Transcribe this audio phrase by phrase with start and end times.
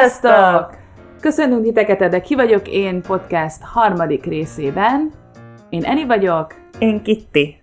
[0.00, 0.76] Sziasztok!
[1.20, 5.12] Köszönünk titeket, de ki vagyok én podcast harmadik részében.
[5.68, 6.54] Én Eni vagyok.
[6.78, 7.60] Én Kitti.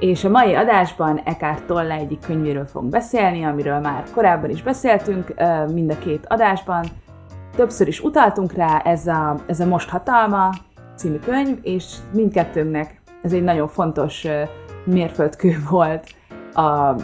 [0.00, 5.34] És a mai adásban Eckhart Tolle egyik könyvéről fogunk beszélni, amiről már korábban is beszéltünk
[5.72, 6.84] mind a két adásban.
[7.56, 10.50] Többször is utaltunk rá, ez a, ez a Most Hatalma
[10.96, 14.26] című könyv, és mindkettőnknek ez egy nagyon fontos
[14.84, 16.06] mérföldkő volt
[16.54, 16.94] a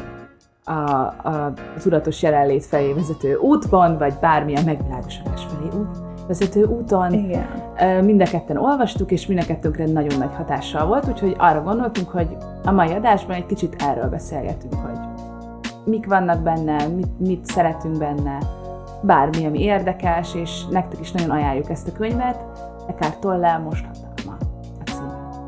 [0.68, 1.52] a, a
[1.82, 7.12] tudatos jelenlét felé vezető útban, vagy bármilyen megvilágosodás felé út, vezető úton.
[7.12, 7.46] Igen.
[8.04, 12.08] Mind a ketten olvastuk, és mind a kettőnkre nagyon nagy hatással volt, úgyhogy arra gondoltunk,
[12.08, 14.98] hogy a mai adásban egy kicsit erről beszélgetünk, hogy
[15.84, 18.38] mik vannak benne, mit, mit szeretünk benne,
[19.02, 22.44] bármi, ami érdekes, és nektek is nagyon ajánljuk ezt a könyvet.
[22.88, 23.86] Eckhart Tolle most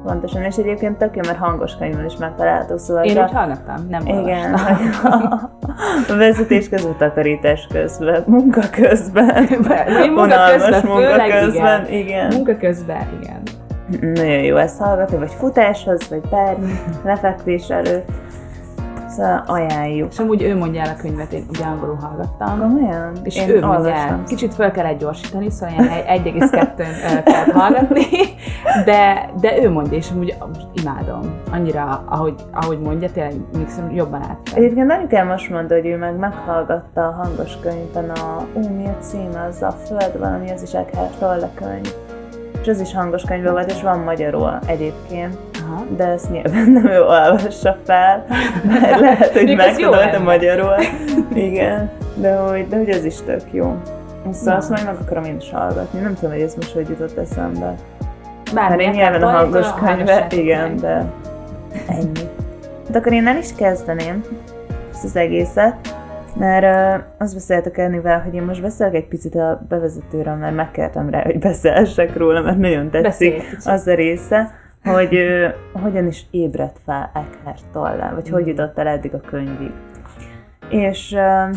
[0.09, 3.05] Pontosan, és egyébként tök jó, mert hangos könyvben is megtalálható, szóval...
[3.05, 4.55] Én úgy hallgattam, nem Igen.
[6.13, 9.49] a vezetés közben, takarítás közben, munka közben,
[10.15, 12.01] munka közben, munka közben, igen.
[12.01, 12.27] igen.
[12.35, 13.43] Munka közben, igen.
[14.15, 16.73] Nagyon jó ezt hallgatni, vagy futáshoz, vagy bármi,
[17.05, 18.09] lefekvés előtt.
[19.09, 20.13] Szóval ajánljuk.
[20.13, 22.61] És amúgy ő mondja el a könyvet, én ugye angolul hallgattam.
[22.61, 23.13] Komolyan?
[23.23, 24.23] És én ő mondja el.
[24.27, 28.05] Kicsit fel kellett gyorsítani, szóval ilyen 1,2-n kell hallgatni,
[28.85, 30.37] de, de ő mondja, és amúgy
[30.73, 31.35] imádom.
[31.53, 34.39] Annyira, ahogy, ahogy mondja, tényleg még jobban át.
[34.55, 38.97] Egyébként anyukám most mondta, hogy ő meg meghallgatta a hangos könyvben a, ú, mi a
[39.01, 41.95] címe, az a Föld valami, az is Eckhart Tolle könyv
[42.61, 45.48] és ez is hangos könyvben volt, és van magyarul egyébként.
[45.69, 45.85] Aha.
[45.97, 48.27] De ezt nyilván nem ő olvassa fel,
[48.65, 50.75] mert lehet, hogy megtanulta magyarul.
[51.49, 53.77] Igen, de hogy, de hogy ez is tök jó.
[54.31, 56.01] Szóval azt majd meg akarom én is hallgatni.
[56.01, 57.75] Nem tudom, hogy ez most hogy jutott eszembe.
[58.55, 61.05] Bár én nyilván a hangos könyve, igen, de
[61.89, 62.29] ennyi.
[62.87, 64.25] Hát akkor én el is kezdeném
[64.93, 65.75] ezt az egészet.
[66.37, 71.11] Mert uh, azt beszéltek Ennivel, hogy én most beszélek egy picit a bevezetőről, mert megkértem
[71.11, 76.27] rá, hogy beszélsek róla, mert nagyon tetszik Beszélj, az a része, hogy uh, hogyan is
[76.31, 78.33] ébredt fel Eckhart Tolle, vagy mm.
[78.33, 79.73] hogy jutott el eddig a könyvig.
[80.69, 81.57] És uh,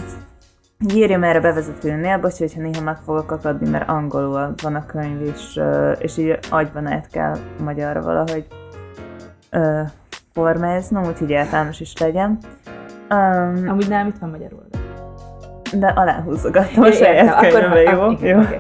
[0.96, 5.56] írjam erre bevezetőnél, bocs, hogyha néha meg fogok akadni, mert angolul van a könyv, és,
[5.56, 8.46] uh, és így agyban át kell magyarra valahogy
[9.52, 9.90] uh,
[10.34, 12.38] formáznom, úgyhogy értelmes is legyen.
[13.10, 14.64] Um, Amúgy nem, itt van magyarul.
[15.74, 18.02] De aláhúzogattam a saját könyvbe, jó?
[18.02, 18.40] Ah, jó.
[18.40, 18.60] Okay.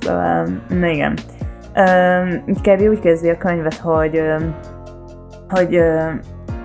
[0.00, 1.18] szóval, na igen.
[2.62, 4.22] Kevi úgy kezdi a könyvet, hogy,
[5.48, 5.76] hogy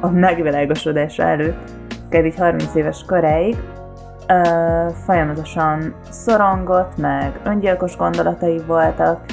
[0.01, 1.71] a megvilágosodása előtt,
[2.09, 3.57] Kevi 30 éves koráig
[5.05, 9.25] folyamatosan szorongott, meg öngyilkos gondolatai voltak,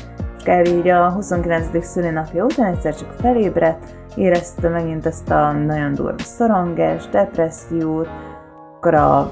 [0.45, 1.85] és így a 29.
[1.87, 3.85] szülinapja után egyszer csak felébredt,
[4.17, 8.09] érezte megint ezt a nagyon durva szorongást, depressziót,
[8.77, 9.31] akkor a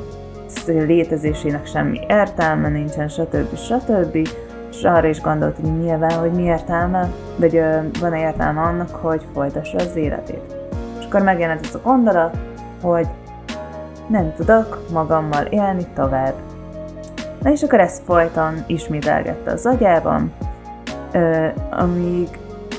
[0.67, 3.57] létezésének semmi értelme nincsen, stb.
[3.57, 4.29] stb.
[4.71, 7.63] És arra is gondolt, hogy nyilván, hogy mi értelme, vagy
[8.01, 10.57] van értelme annak, hogy folytassa az életét.
[10.99, 12.37] És akkor megjelent ez a gondolat,
[12.83, 13.07] hogy
[14.07, 16.35] nem tudok magammal élni tovább.
[17.43, 20.33] Na és akkor ezt folyton ismételgette az agyában,
[21.71, 22.29] amíg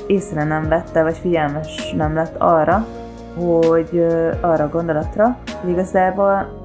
[0.06, 2.86] észre nem vette, vagy figyelmes nem lett arra,
[3.34, 4.06] hogy
[4.40, 6.58] arra a gondolatra, hogy igazából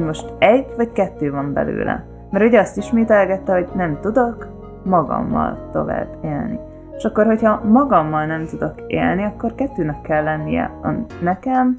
[0.00, 2.04] most egy vagy kettő van belőle.
[2.30, 4.48] Mert ugye azt ismételgette, hogy nem tudok
[4.84, 6.58] magammal tovább élni.
[6.96, 10.88] És akkor, hogyha magammal nem tudok élni, akkor kettőnek kell lennie a
[11.20, 11.76] nekem,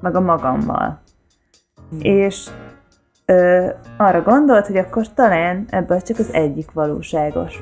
[0.00, 1.00] meg a magammal.
[1.90, 1.98] Hmm.
[2.00, 2.50] És
[3.24, 7.60] ö, arra gondolt, hogy akkor talán ebből csak az egyik valóságos.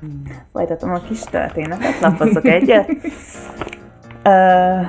[0.00, 0.22] Hmm.
[0.52, 2.90] Folytatom a kis történetet, lapozok egyet.
[4.22, 4.80] Ö,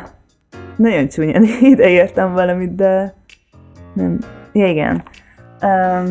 [0.75, 1.44] nagyon csúnyán
[1.74, 3.13] ideértem valamit, de
[3.94, 4.19] nem.
[4.57, 5.04] Ja, igen.
[5.62, 6.09] Ö,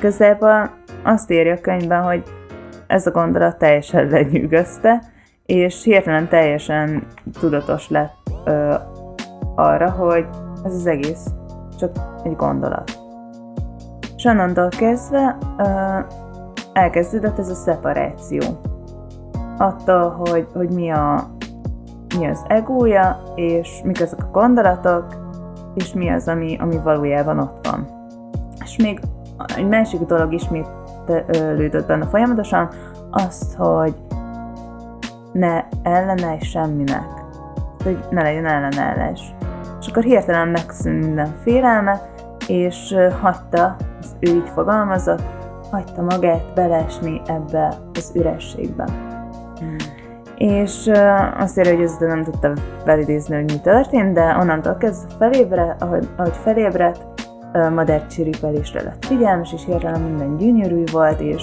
[0.00, 0.70] közelben
[1.02, 2.22] azt írja a könyvben, hogy
[2.86, 5.02] ez a gondolat teljesen lenyűgözte,
[5.46, 7.06] és hirtelen teljesen
[7.40, 8.74] tudatos lett ö,
[9.54, 10.26] arra, hogy
[10.64, 11.26] ez az egész
[11.78, 11.90] csak
[12.24, 12.98] egy gondolat.
[14.16, 16.04] És onnantól kezdve uh,
[16.72, 18.42] elkezdődött ez a szeparáció.
[19.58, 21.28] Attól, hogy, hogy mi, a,
[22.18, 25.23] mi az egója, és mik azok a gondolatok,
[25.74, 27.86] és mi az, ami, ami valójában ott van.
[28.64, 29.00] És még
[29.56, 32.68] egy másik dolog ismétlődött benne folyamatosan,
[33.10, 33.94] azt, hogy
[35.32, 37.06] ne ellene semminek.
[37.84, 39.34] Hogy ne legyen ellenállás.
[39.80, 42.00] És akkor hirtelen megszűnt minden félelme,
[42.48, 45.22] és hagyta az ő így fogalmazott,
[45.70, 48.84] hagyta magát belesni ebbe az ürességbe.
[49.58, 49.76] Hmm.
[50.44, 50.90] És
[51.38, 52.52] azt írja, hogy ezt nem tudta
[52.84, 57.04] felidézni, hogy mi történt, de onnantól kezdve felébred, ahogy, ahogy felébredt,
[57.74, 61.42] madárcsiripelésre lett figyelmes, és hirtelen minden gyönyörű volt, és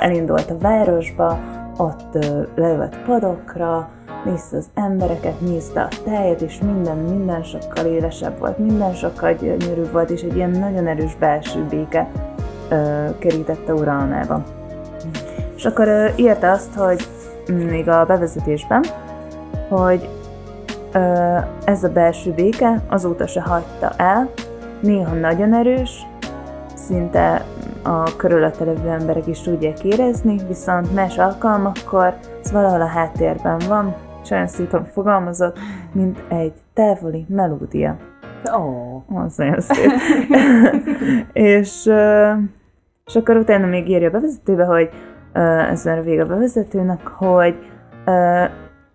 [0.00, 1.38] elindult a városba,
[1.76, 3.88] ott leült padokra,
[4.24, 9.92] nézte az embereket, nézte a tájat, és minden, minden sokkal élesebb volt, minden sokkal gyönyörűbb
[9.92, 12.08] volt, és egy ilyen nagyon erős belső béke
[13.18, 14.42] kerítette uralmába.
[15.56, 17.08] És akkor írta azt, hogy
[17.52, 18.84] még a bevezetésben,
[19.68, 20.08] hogy
[21.64, 24.30] ez a belső béke azóta se hagyta el,
[24.80, 26.06] néha nagyon erős,
[26.74, 27.44] szinte
[27.82, 33.94] a körülötte levő emberek is tudják érezni, viszont más alkalmakkor ez valahol a háttérben van,
[34.22, 35.58] és olyan szépen fogalmazott,
[35.92, 37.96] mint egy távoli melódia.
[38.58, 39.04] Ó.
[39.08, 39.22] Oh.
[39.24, 39.90] Az nagyon szép.
[41.32, 41.90] és,
[43.06, 44.90] és akkor utána még írja a bevezetőbe, hogy
[45.32, 47.56] ez már a vége a bevezetőnek, hogy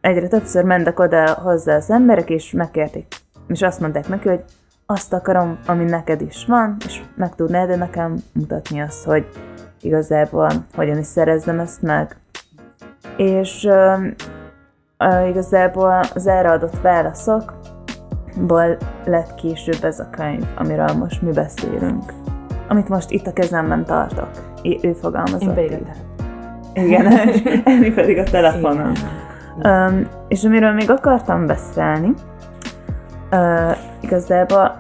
[0.02, 3.06] egyre többször mentek oda hozzá az emberek, és megkérték,
[3.48, 4.44] és azt mondták neki, hogy
[4.86, 9.28] azt akarom, ami neked is van, és meg tudnád de nekem mutatni azt, hogy
[9.82, 12.16] igazából hogyan is szerezzem ezt meg.
[13.18, 14.08] És uh,
[15.28, 22.14] igazából az erre adott válaszokból lett később ez a könyv, amiről most mi beszélünk.
[22.68, 24.30] Amit most itt a kezemben tartok.
[24.62, 25.42] É, ő fogalmazott.
[25.42, 25.88] Én pedig
[26.76, 27.06] Igen,
[27.64, 28.92] Emi pedig a telefonon.
[29.64, 32.14] Um, és amiről még akartam beszélni,
[33.32, 34.76] uh, igazából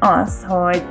[0.00, 0.82] az, hogy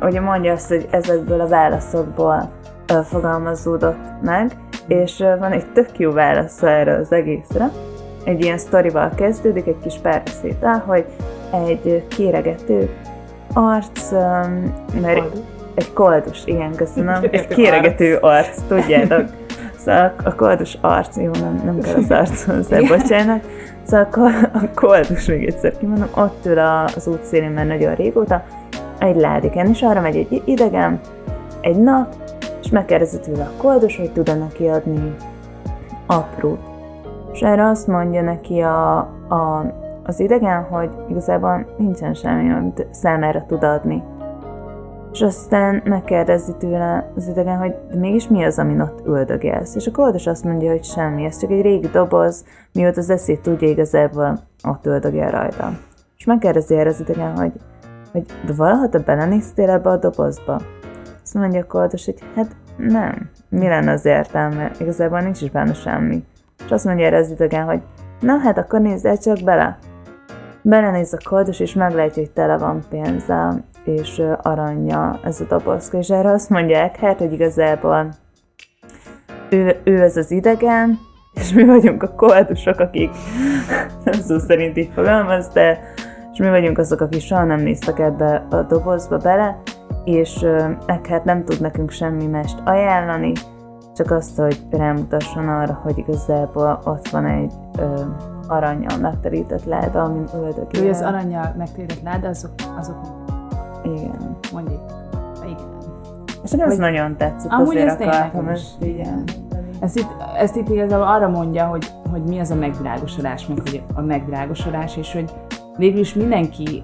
[0.00, 2.50] ugye mondja azt, hogy ezekből a válaszokból
[2.92, 4.50] uh, fogalmazódott meg,
[4.86, 7.70] és van egy tök jó válasz erre az egészre.
[8.24, 11.04] Egy ilyen sztorival kezdődik, egy kis párbeszéddel, hogy
[11.50, 12.90] egy kéregető
[13.52, 14.10] arc,
[15.00, 15.40] mert koldus.
[15.74, 19.24] egy koldus, igen, köszönöm, egy kéregető arc, tudjátok.
[19.84, 23.46] Szóval a koldus arc, jó, nem, nem kell az arc hozzá, bocsánat.
[23.82, 28.44] Szóval a koldus, még egyszer kimondom, ott ül az útszélén már nagyon régóta,
[28.98, 31.00] egy ládiken, és arra megy egy idegen,
[31.60, 32.14] egy nap,
[32.62, 35.14] és megkérdezi tőle a koldus, hogy tud-e neki adni
[36.06, 36.60] aprót.
[37.32, 38.98] És erre azt mondja neki a,
[39.28, 39.72] a,
[40.04, 44.02] az idegen, hogy igazából nincsen semmi, amit számára tud adni.
[45.12, 49.74] És aztán megkérdezi tőle az idegen, hogy de mégis mi az, amin ott üldögélsz?
[49.74, 53.40] És a koldus azt mondja, hogy semmi, ez csak egy régi doboz, mióta az eszét
[53.40, 55.70] tudja igazából ott üldögél rajta.
[56.18, 57.52] És megkérdezi erre az idegen, hogy,
[58.12, 60.60] hogy de valaha te belenéztél ebbe a dobozba?
[61.22, 64.70] Azt mondja a koldus, hogy hát nem, mi lenne az értelme?
[64.80, 66.24] Igazából nincs is benne semmi.
[66.64, 67.80] És azt mondja erre az idegen, hogy
[68.20, 69.78] na hát akkor nézzel csak bele.
[70.62, 76.08] Belenéz a koldus, és meglátja, hogy tele van pénzzel, és aranya ez a dobozka, és
[76.08, 78.08] erre azt mondják, hát, hogy igazából
[79.50, 80.98] ő, ő ez az idegen,
[81.32, 83.10] és mi vagyunk a koldusok, akik
[84.04, 85.78] nem szó szerint így fogalmaz, de
[86.32, 89.62] és mi vagyunk azok, akik soha nem néztek ebbe a dobozba bele,
[90.04, 90.46] és
[91.08, 93.32] hát nem tud nekünk semmi mást ajánlani,
[93.94, 98.00] csak azt, hogy rámutasson arra, hogy igazából ott van egy ö,
[98.48, 100.84] aranyjal megterített láda, amin öldögél.
[100.84, 102.96] Ő az aranyjal megterített láda, azok, azok
[103.84, 104.36] Igen.
[104.52, 104.80] mondjuk.
[105.44, 105.68] Igen.
[106.44, 109.24] És ez nagyon tetszett, Amúgy azért ez akartam ezt igen.
[109.80, 113.82] Ezt itt, ezt itt igazából arra mondja, hogy, hogy mi az a megvilágosodás, meg hogy
[113.94, 115.30] a megvilágosodás, és hogy
[115.76, 116.82] végül is mindenki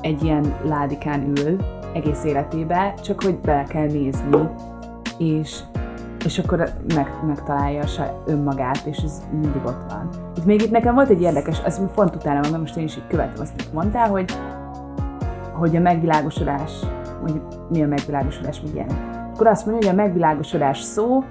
[0.00, 1.56] egy ilyen ládikán ül,
[1.92, 4.48] egész életébe, csak hogy bele kell nézni,
[5.18, 5.60] és,
[6.24, 7.84] és akkor meg, megtalálja
[8.26, 10.08] önmagát, és ez mindig ott van.
[10.36, 13.06] Itt még itt nekem volt egy érdekes, azt pont utána mondom, most én is így
[13.08, 14.32] követem azt, amit mondtál, hogy,
[15.58, 16.72] hogy a megvilágosodás,
[17.22, 18.88] hogy mi a megvilágosodás, meg ilyen.
[19.34, 21.24] Akkor azt mondja, hogy a megvilágosodás szó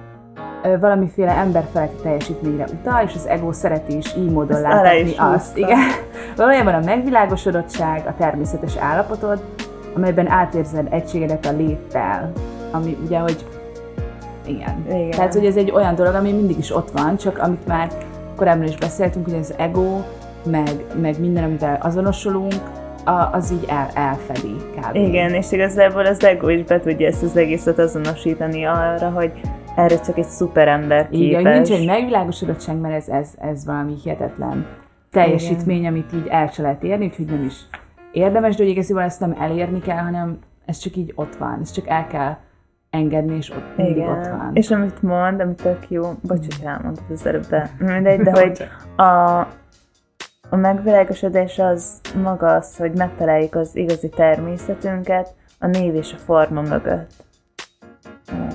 [0.79, 5.58] valamiféle emberfeletti teljesítményre utal, és az ego szereti is így módon látni azt.
[5.58, 5.79] Igen.
[6.36, 9.44] Valójában a megvilágosodottság, a természetes állapotod,
[9.96, 12.32] amelyben átérzed egységedet a léttel,
[12.72, 13.46] ami ugye, hogy
[14.46, 14.86] igen.
[14.88, 15.10] Igen.
[15.10, 17.88] Tehát, hogy ez egy olyan dolog, ami mindig is ott van, csak amit már
[18.36, 20.01] korábban is beszéltünk, hogy az ego,
[20.46, 22.53] meg, meg minden, amivel azonosulunk,
[23.05, 24.95] a, az így el, elfedi kb.
[24.95, 29.31] Igen, és igazából az ego is be tudja ezt az egészet azonosítani arra, hogy
[29.75, 31.41] erre csak egy szuperember képes.
[31.41, 34.65] Igen, nincs egy megvilágosodottság, mert ez, ez, ez valami hihetetlen
[35.12, 35.91] teljesítmény, Igen.
[35.91, 37.55] amit így el se lehet érni, úgyhogy nem is
[38.12, 41.71] érdemes, de hogy igazából ezt nem elérni kell, hanem ez csak így ott van, ez
[41.71, 42.35] csak el kell
[42.89, 44.09] engedni, és ott mindig Igen.
[44.09, 44.51] ott van.
[44.53, 48.67] És amit mond, amit tök jó, bocs, hogy elmondtad az előbb, de mindegy, de hogy
[49.05, 49.47] a,
[50.49, 56.61] a megvilágosodás az maga az, hogy megtaláljuk az igazi természetünket a név és a forma
[56.61, 57.11] mögött.
[58.33, 58.45] Ó,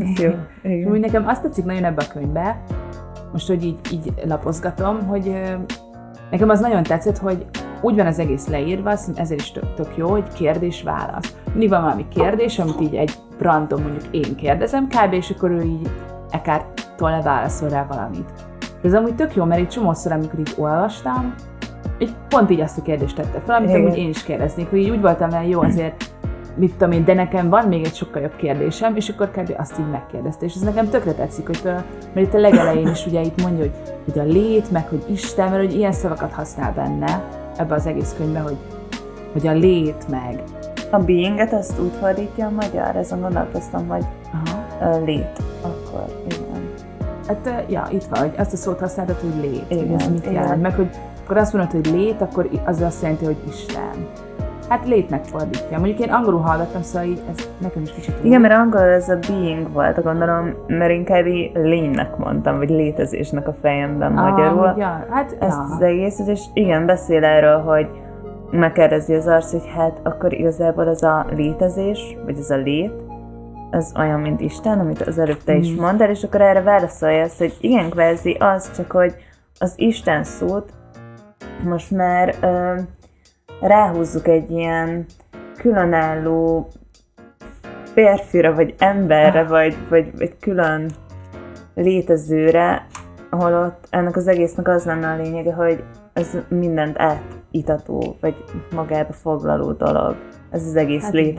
[0.00, 0.30] ez jó.
[0.62, 0.90] Igen.
[0.90, 2.62] úgy nekem azt tetszik nagyon ebbe a könyvbe,
[3.32, 5.34] most, hogy így, így lapozgatom, hogy
[6.30, 7.46] nekem az nagyon tetszett, hogy
[7.80, 11.34] úgy van az egész leírva, azt ezért is tök, tök jó, hogy kérdés-válasz.
[11.50, 15.12] Mindig van valami kérdés, amit így egy random mondjuk én kérdezem kb.
[15.12, 15.90] és akkor ő így
[16.30, 18.30] Eckhart-tól leválaszol rá valamit.
[18.82, 21.34] Ez amúgy tök jó, mert egy csomószor, amikor így olvastam,
[21.98, 24.90] így pont így azt a kérdést tette fel, amit amúgy én is kérdeznék, hogy így
[24.90, 26.10] úgy voltam vele, jó azért,
[26.54, 29.54] mit tudom én, de nekem van még egy sokkal jobb kérdésem, és akkor kb.
[29.58, 33.06] azt így megkérdezte, és ez nekem tökre tetszik, hogy például, mert itt a legelején is
[33.06, 36.72] ugye itt mondja, hogy, hogy a lét, meg hogy Isten, mert hogy ilyen szavakat használ
[36.72, 37.22] benne,
[37.56, 38.56] ebbe az egész könyvbe, hogy,
[39.32, 40.42] hogy a lét, meg
[40.90, 45.04] A beinget azt úgy fordítja a magyar, ezen gondolkoztam, hogy Aha.
[45.04, 45.42] lét.
[45.62, 46.47] Akkor, igen.
[47.28, 50.32] Hát, ja, itt van, hogy azt a szót használtad, hogy lét, Igen, ez mit igen.
[50.32, 50.90] jelent, meg hogy
[51.24, 54.08] akkor azt mondod, hogy lét, akkor az azt jelenti, hogy Isten.
[54.68, 55.78] Hát létnek fordítja.
[55.78, 59.18] Mondjuk én angolul hallgattam, szóval így ez nekem is kicsit Igen, mert angolul ez a
[59.28, 64.66] being volt, gondolom, mert inkább így lénynek mondtam, vagy létezésnek a fejemben magyarul.
[64.66, 65.74] Ah, ja, hát, ezt ja.
[65.74, 67.88] az egészet, és igen, beszél erről, hogy
[68.50, 72.92] megkérdezi az arc, hogy hát akkor igazából az a létezés, vagy az a lét,
[73.70, 75.80] az olyan, mint Isten, amit az előbb te is Mhm.
[75.80, 79.14] mondtál, és akkor erre válaszolja azt, hogy igen, kvázi az, csak hogy
[79.58, 80.72] az Isten szót
[81.64, 82.74] most már ö,
[83.60, 85.04] ráhúzzuk egy ilyen
[85.56, 86.68] különálló
[87.92, 90.90] férfira, vagy emberre, vagy, vagy, vagy külön
[91.74, 92.86] létezőre,
[93.30, 98.44] holott ennek az egésznek az lenne a lényege, hogy ez mindent átítató, vagy
[98.74, 100.16] magába foglaló dolog.
[100.50, 101.34] Ez az egész Hát hát igen.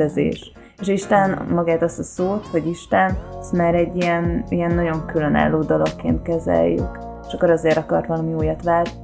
[0.80, 5.62] És Isten magát azt a szót, hogy Isten, azt már egy ilyen, ilyen nagyon különálló
[5.62, 7.00] dologként kezeljük.
[7.28, 8.96] És akkor azért akart valami újat vá-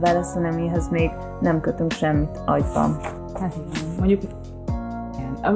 [0.00, 1.10] választani, amihez még
[1.40, 3.00] nem kötünk semmit agyban.
[3.40, 4.22] Hát igen, mondjuk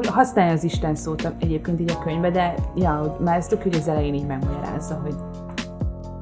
[0.07, 3.75] használja az Isten szót egyébként így a könyvbe, de ja, hogy már ezt tök, hogy
[3.75, 5.15] az elején így megmagyarázza, hogy,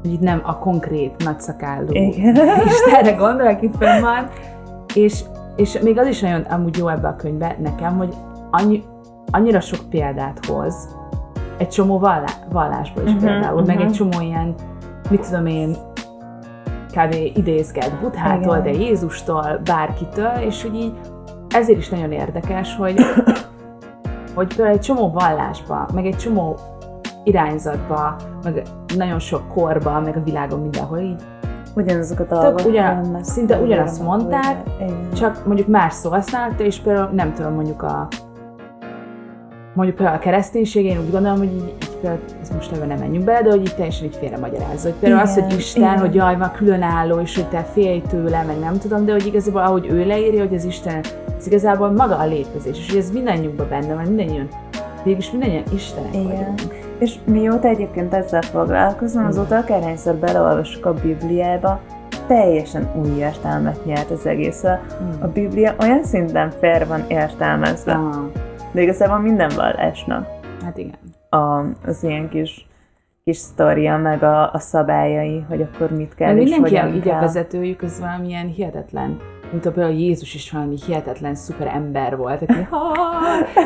[0.03, 1.93] hogy itt nem a konkrét nagyszakálló.
[2.67, 4.29] Istenre gondol, aki fönn van,
[4.95, 5.25] és,
[5.57, 8.15] és még az is nagyon amúgy jó ebbe a könyvbe nekem, hogy
[8.51, 8.83] annyi,
[9.33, 10.97] annyira sok példát hoz,
[11.59, 13.87] egy csomó vallá, vallásból is Mhm, például, meg mhm.
[13.87, 14.55] egy csomó ilyen,
[15.11, 15.77] mit tudom én,
[16.97, 17.15] kb.
[17.35, 18.63] idézget Buddhától, Igen.
[18.63, 20.93] de Jézustól, bárkitől, és hogy így
[21.55, 22.95] ezért is nagyon érdekes, hogy,
[24.35, 26.57] hogy például egy csomó vallásba, meg egy csomó
[27.25, 28.63] irányzatba, meg
[28.97, 31.23] nagyon sok korba, meg a világon mindenhol így,
[31.77, 32.67] Ugyanazok a dolgok.
[32.67, 34.57] ugyan- szinte ugyanazt mondták.
[34.81, 35.09] Igen.
[35.15, 38.09] csak mondjuk más szó használta, és például nem tudom, mondjuk a
[39.75, 42.99] mondjuk például a kereszténység, én úgy gondolom, hogy így, így például, ez most ebben nem
[42.99, 44.89] menjünk bele, de hogy így teljesen így félre magyarázza.
[44.89, 45.99] Hogy például az, Igen, hogy Isten, igen.
[45.99, 49.63] hogy jaj, már különálló, és hogy te félj tőle, meg nem tudom, de hogy igazából
[49.63, 51.01] ahogy ő leírja, hogy az Isten,
[51.39, 54.49] ez igazából maga a létezés, és hogy ez mindannyiunkban benne van, mindannyian,
[55.05, 56.27] végülis mindannyian Istenek Igen.
[56.27, 56.81] vagyunk.
[56.99, 61.81] És mióta egyébként ezzel foglalkozom, azóta akárhányszor beleolvasok a Bibliába,
[62.27, 64.65] teljesen új értelmet nyert az egész.
[64.65, 64.81] A,
[65.21, 68.15] a Biblia olyan szinten fair van értelmezve, Ah,
[68.73, 70.27] de igazából minden vallásnak
[70.65, 70.99] hát igen.
[71.31, 72.67] a, az ilyen kis,
[73.25, 77.11] kis sztoria, meg a, a szabályai, hogy akkor mit kell Mert és mindenki így a
[77.11, 77.21] kell.
[77.21, 82.67] vezetőjük, az valamilyen hihetetlen, mint a például Jézus is valami hihetetlen szuper ember volt, aki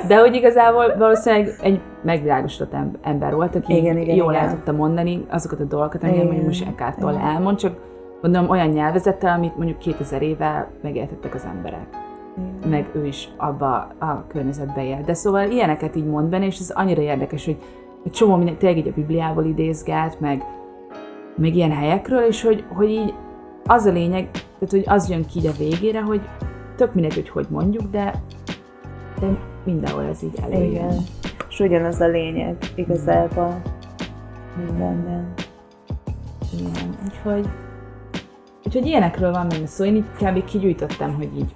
[0.08, 4.44] de hogy igazából valószínűleg egy megvilágosodott em- ember volt, aki Igen, igen, jól igen.
[4.44, 7.24] el tudta mondani azokat a dolgokat, amiket mondjuk most Ekártól igen.
[7.24, 7.80] elmond, csak
[8.22, 11.86] gondolom olyan nyelvezettel, amit mondjuk 2000 éve megértettek az emberek.
[12.68, 15.02] Meg ő is abba a környezetbe él.
[15.04, 17.56] De szóval ilyeneket így mond benne, és ez annyira érdekes, hogy
[18.04, 20.44] egy csomó minden, tényleg így a Bibliából idézgát, meg,
[21.36, 23.14] meg ilyen helyekről, és hogy, hogy így
[23.64, 26.20] az a lényeg, tehát hogy az jön ki így a végére, hogy
[26.76, 28.22] tök mindegy, hogy hogy mondjuk, de,
[29.20, 29.26] de
[29.64, 30.70] mindenhol ez így előjön.
[30.70, 30.96] Igen.
[31.48, 33.62] És ugyanaz a lényeg igazából
[34.56, 35.32] mindenben.
[36.58, 36.94] Igen.
[37.04, 37.48] Úgyhogy,
[38.64, 39.84] úgyhogy ilyenekről van benne szó.
[39.84, 40.44] Én így kb.
[40.44, 41.54] kigyűjtöttem, hogy így,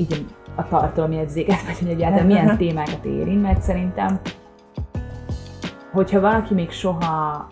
[0.00, 0.26] így
[0.56, 4.20] a tartalomjegyzéket, vagy hogy egyáltalán milyen témákat érint, mert szerintem,
[5.92, 7.48] hogyha valaki még soha,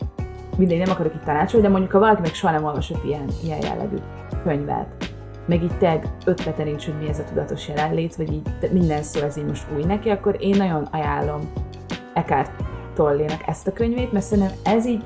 [0.57, 3.59] mindegy, nem akarok itt tanácsolni, de mondjuk ha valaki még soha nem olvasott ilyen, ilyen
[3.63, 3.97] jellegű
[4.43, 5.13] könyvet,
[5.47, 9.21] meg így teg ötlete nincs, hogy mi ez a tudatos jelenlét, vagy így minden szó
[9.21, 11.41] ez így most új neki, akkor én nagyon ajánlom
[12.15, 12.51] Eckhart
[12.95, 15.03] Tollének ezt a könyvét, mert szerintem ez így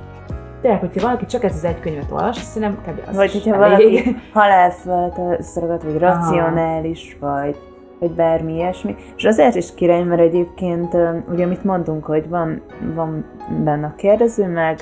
[0.63, 3.09] tényleg, hogyha valaki csak ez az egy könyvet olvas, szerintem kb.
[3.09, 3.93] az Vagy hogyha elég.
[3.93, 7.57] valaki halálföld összeragadt, vagy racionális, vagy,
[7.99, 8.95] vagy bármi ilyesmi.
[9.17, 10.97] És azért is király, mert egyébként,
[11.33, 12.63] ugye amit mondtunk, hogy van,
[12.95, 13.25] van
[13.65, 14.79] benne a kérdező, meg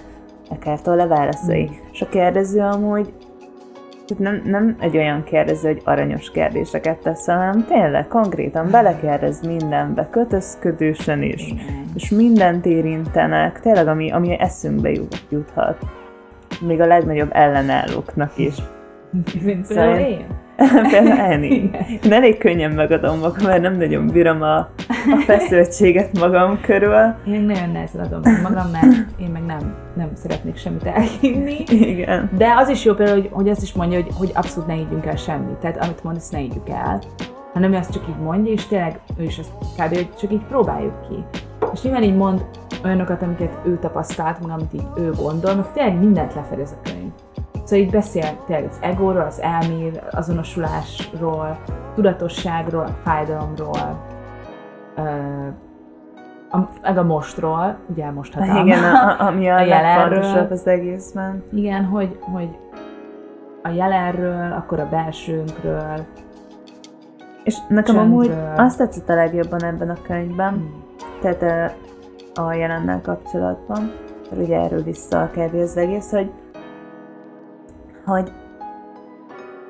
[0.51, 1.63] akártól leválaszai.
[1.63, 1.91] Mm.
[1.93, 3.13] És a kérdező amúgy
[4.19, 11.23] nem, nem egy olyan kérdező, hogy aranyos kérdéseket tesz, hanem tényleg konkrétan belekérdez mindenbe, kötözködősen
[11.23, 11.55] is.
[11.95, 15.79] És mindent érintenek, tényleg ami, ami eszünkbe jut, juthat.
[16.61, 18.55] Még a legnagyobb ellenállóknak is.
[19.45, 20.27] Mint Szóval én.
[20.91, 21.43] Például.
[21.43, 24.69] Én elég könnyen megadom magam, mert nem nagyon bírom a, a
[25.27, 27.15] feszültséget magam körül.
[27.27, 31.57] Én nagyon nehezen adom meg magam, mert én meg nem, nem szeretnék semmit elhinni.
[31.69, 32.31] Igen.
[32.37, 35.07] De az is jó például, hogy, hogy azt is mondja, hogy, hogy abszolút ne higgyünk
[35.07, 35.57] el semmit.
[35.57, 37.01] Tehát amit mond, ezt ne higgyük el.
[37.53, 39.95] Hanem ő azt csak így mondja, és tényleg ő is azt kb.
[39.95, 41.39] hogy csak így próbáljuk ki.
[41.73, 42.45] És nyilván így mond
[42.85, 47.13] olyanokat, amiket ő tapasztalt, meg amit így ő gondol, meg tényleg mindent lefedez a könyv.
[47.71, 51.59] Szóval itt beszél tényleg az egóról, az elmér, azonosulásról,
[51.95, 53.99] tudatosságról, a fájdalomról,
[56.51, 58.63] a, meg a mostról, ugye most hatalma.
[58.65, 60.47] Igen, a, ami a, A jelenről.
[60.51, 61.45] az egészben.
[61.53, 62.49] Igen, hogy, hogy
[63.63, 66.07] a jelenről, akkor a belsőnkről.
[67.45, 68.05] És nekem Csendről.
[68.05, 70.85] amúgy azt tetszett a legjobban ebben a könyvben, Hmm.
[71.21, 73.93] tehát ö, a jelennel kapcsolatban,
[74.37, 75.55] ugye erről vissza kb.
[75.55, 76.31] az egész, hogy,
[78.11, 78.33] hogy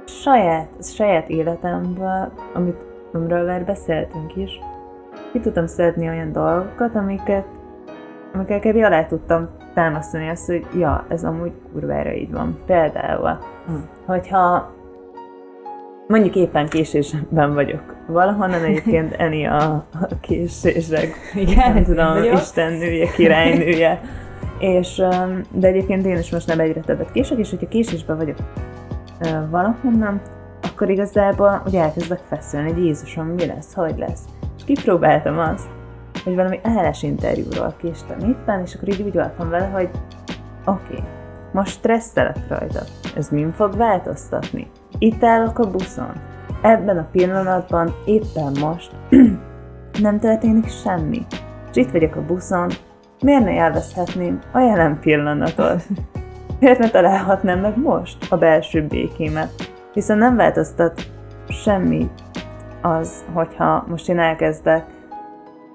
[0.04, 4.60] saját, saját életemben, amit, amiről már beszéltünk is,
[5.32, 7.46] ki tudtam szedni olyan dolgokat, amiket,
[8.34, 8.76] amiket kb.
[8.76, 12.58] alá tudtam támasztani azt, hogy ja, ez amúgy kurvára így van.
[12.66, 13.72] Például, Hm.
[14.06, 14.72] hogyha
[16.08, 22.34] mondjuk éppen késésben vagyok valahonnan, egyébként Eni a, a késések Igen, nem tudom, vagyok.
[22.34, 24.00] istennője, királynője.
[24.60, 25.02] És,
[25.52, 28.36] de egyébként én is most nem egyre többet kések, és hogyha késésben vagyok
[29.50, 30.20] valahonnan,
[30.62, 34.24] akkor igazából ugye elkezdek feszülni, hogy Jézusom, mi lesz, hogy lesz.
[34.56, 35.68] És kipróbáltam azt,
[36.24, 39.88] hogy valami állásinterjúról késtem éppen, és akkor így úgy voltam vele, hogy
[40.64, 41.04] oké, okay,
[41.52, 42.80] most stresszelek rajta.
[43.16, 44.70] Ez mind fog változtatni?
[44.98, 46.12] Itt állok a buszon.
[46.62, 48.90] Ebben a pillanatban, éppen most
[50.02, 51.26] nem történik semmi.
[51.70, 52.68] És itt vagyok a buszon,
[53.22, 55.82] miért ne élvezhetném a jelen pillanatot?
[56.58, 59.50] Miért ne találhatnám meg most a belső békémet?
[59.92, 61.02] Hiszen nem változtat
[61.48, 62.10] semmi
[62.82, 64.84] az, hogyha most én elkezdek,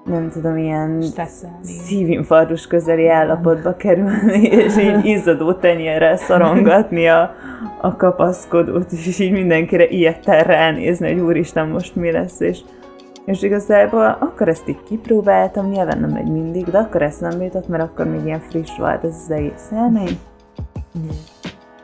[0.04, 1.56] nem tudom, ilyen Stresszelni.
[1.62, 7.34] szívinfarktus közeli állapotba kerülni, és így izzadó tenyérrel szorongatni a,
[7.80, 12.60] a kapaszkodót, és így mindenkire ilyetten ránézni, hogy úristen, most mi lesz, és,
[13.26, 17.68] és igazából akkor ezt így kipróbáltam, nyilván nem megy mindig, de akkor ezt nem jutott,
[17.68, 20.18] mert akkor még ilyen friss volt ez az egész élmény,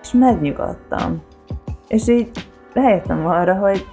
[0.02, 1.22] és megnyugodtam.
[1.88, 2.30] És így
[2.72, 3.86] rájöttem arra, hogy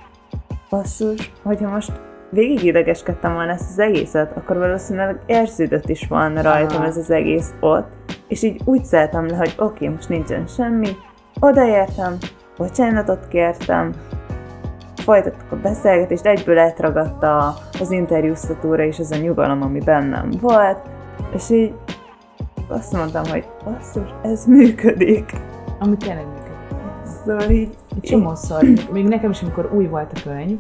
[0.69, 1.91] basszus, hogyha most
[2.29, 6.85] végig idegeskedtem volna ezt az egészet, akkor valószínűleg érződött is volna rajtam Aha.
[6.85, 7.87] ez az egész ott,
[8.27, 10.89] és így úgy szálltam le, hogy oké, okay, most nincsen semmi,
[11.39, 12.17] odaértem,
[12.57, 13.93] bocsánatot kértem,
[15.09, 20.77] folytattuk a beszélgetést, egyből elragadta az interjúztatóra is az a nyugalom, ami bennem volt,
[21.35, 21.73] és így
[22.67, 25.31] azt mondtam, hogy basszus, ez működik.
[25.79, 26.51] Ami tényleg működik.
[27.25, 30.57] Szóval így, Egy csomószor, még nekem is, amikor új volt a könyv,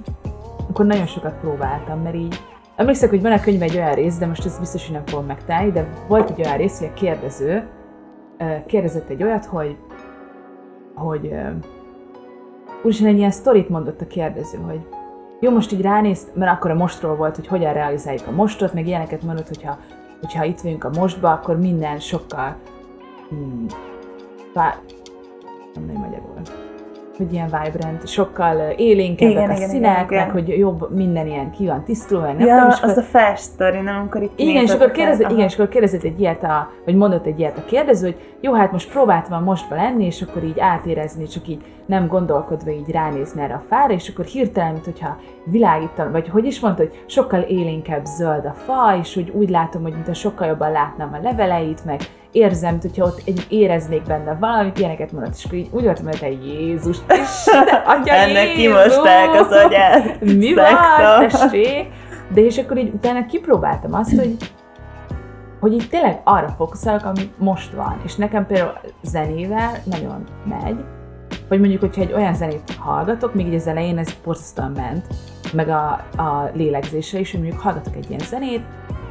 [0.69, 2.39] akkor nagyon sokat próbáltam, mert így
[2.75, 5.25] Emlékszek, hogy van a könyvben egy olyan rész, de most ezt biztos, hogy nem fogom
[5.25, 7.67] megtalálni, de volt egy olyan rész, hogy a kérdező
[8.65, 9.77] kérdezett egy olyat, hogy,
[10.95, 11.35] hogy
[12.83, 14.79] úristen egy ilyen sztorit mondott a kérdező, hogy
[15.39, 18.87] jó, most így ránézt, mert akkor a mostról volt, hogy hogyan realizáljuk a mostot, meg
[18.87, 19.77] ilyeneket mondott, hogyha,
[20.19, 22.55] hogyha itt vagyunk a mostba, akkor minden sokkal
[23.29, 23.65] hmm,
[24.53, 24.81] vá-
[25.73, 26.68] nem nagyon magyarul
[27.19, 31.27] hogy ilyen vibrant, sokkal ö, élénkebbek Igen, a igen, színek, igen, meg hogy jobb minden
[31.27, 33.95] ilyen ki van tisztulva, nem ja, tudom, és akkor, az a fast story, nem?
[33.95, 36.95] Amikor itt igen, és akkor, a fel- igen, és akkor kérdezett egy ilyet, a, vagy
[36.95, 40.59] mondott egy ilyet a kérdező, hogy jó, hát most próbáltam mostba lenni, és akkor így
[40.59, 45.17] átérezni, csak így nem gondolkodva így ránézni erre a fára, és akkor hirtelen, mint hogyha
[45.43, 49.81] világítan, vagy hogy is mondta, hogy sokkal élénkebb zöld a fa, és hogy úgy látom,
[49.81, 51.99] hogy mintha sokkal jobban látnám a leveleit, meg
[52.31, 56.05] érzem, mint hogyha ott egy éreznék benne valamit, ilyeneket mondott, és akkor így úgy voltam,
[56.05, 58.61] hogy te Jézus, Isten, atya Ennek Jézus!
[58.61, 60.21] kimosták az agyát.
[60.21, 60.75] Mi van,
[61.27, 61.87] tessék?
[62.33, 64.37] De és akkor így utána kipróbáltam azt, hogy
[65.59, 68.01] hogy így tényleg arra fókuszálok, ami most van.
[68.05, 70.83] És nekem például zenével nagyon megy,
[71.47, 75.05] hogy mondjuk, hogyha egy olyan zenét hallgatok, még így az elején ez borzasztóan ment,
[75.53, 78.61] meg a, a lélegzésre is, hogy mondjuk hallgatok egy ilyen zenét,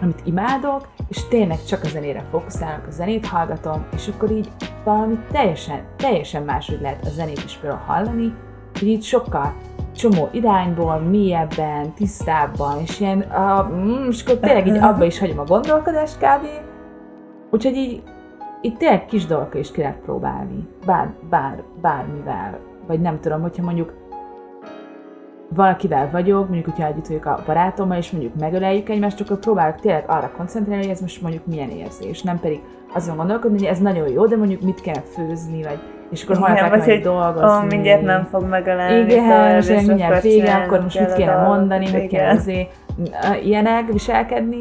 [0.02, 4.48] amit imádok, és tényleg csak a zenére fókuszálok, a zenét hallgatom, és akkor így
[4.84, 8.34] valami teljesen, teljesen máshogy lehet a zenét is például hallani,
[8.72, 9.54] hogy így sokkal
[9.96, 15.38] csomó irányból, mélyebben, tisztábban, és ilyen, uh, mm, és akkor tényleg így abba is hagyom
[15.38, 16.46] a gondolkodást kb.
[17.50, 18.02] Úgyhogy így,
[18.60, 20.68] így tényleg kis dolgokkal is ki lehet próbálni.
[20.86, 22.58] Bár, bár, bármivel.
[22.86, 23.97] Vagy nem tudom, hogyha mondjuk
[25.48, 30.04] valakivel vagyok, mondjuk, hogyha együtt vagyok a barátommal, és mondjuk megöleljük egymást, akkor próbálok tényleg
[30.06, 32.60] arra koncentrálni, hogy ez most mondjuk milyen érzés, nem pedig
[32.94, 35.78] azon gondolkodni, hogy ez nagyon jó, de mondjuk mit kell főzni, vagy
[36.10, 37.64] és akkor holnap kell hogy dolgozni.
[37.64, 39.12] Ó, mindjárt nem fog megölelni.
[39.12, 42.70] Igen, és mindjárt akkor vége, akkor most mit kéne mondani, hogy kell azért
[43.42, 44.58] ilyenek, viselkedni.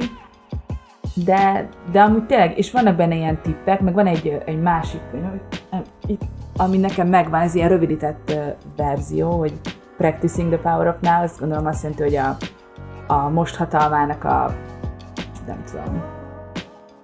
[1.25, 5.25] De, de amúgy tényleg, és vannak benne ilyen tippek, meg van egy, egy másik könyv,
[6.57, 8.37] ami- nekem megvan, ez ilyen rövidített
[8.77, 9.53] verzió, hogy
[9.97, 12.35] Practicing the Power of Now, azt gondolom azt jelenti, hogy a,
[13.13, 14.53] a most hatalmának a,
[15.47, 16.03] nem tudom,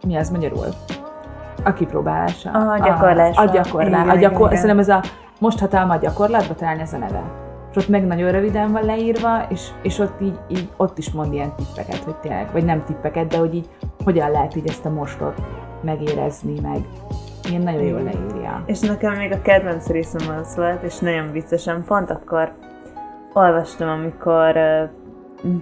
[0.06, 0.67] mi az magyarul?
[1.63, 2.51] A kipróbálása.
[2.51, 3.41] A gyakorlása.
[3.41, 4.08] A, a gyakorlás.
[4.08, 4.56] A gyakor, igen.
[4.56, 5.01] Szerintem ez a
[5.39, 7.21] most hatalma a gyakorlatba, talán ez a neve.
[7.71, 11.34] És ott meg nagyon röviden van leírva, és, és ott így, így, ott is mond
[11.34, 13.69] ilyen tippeket, hogy tényleg, vagy nem tippeket, de hogy így
[14.03, 15.41] hogyan lehet így ezt a mostot
[15.82, 16.79] megérezni, meg
[17.49, 18.63] ilyen nagyon jól leírja.
[18.65, 22.51] És nekem még a kedvenc részem az volt, és nagyon viccesen pont akkor
[23.34, 24.58] olvastam, amikor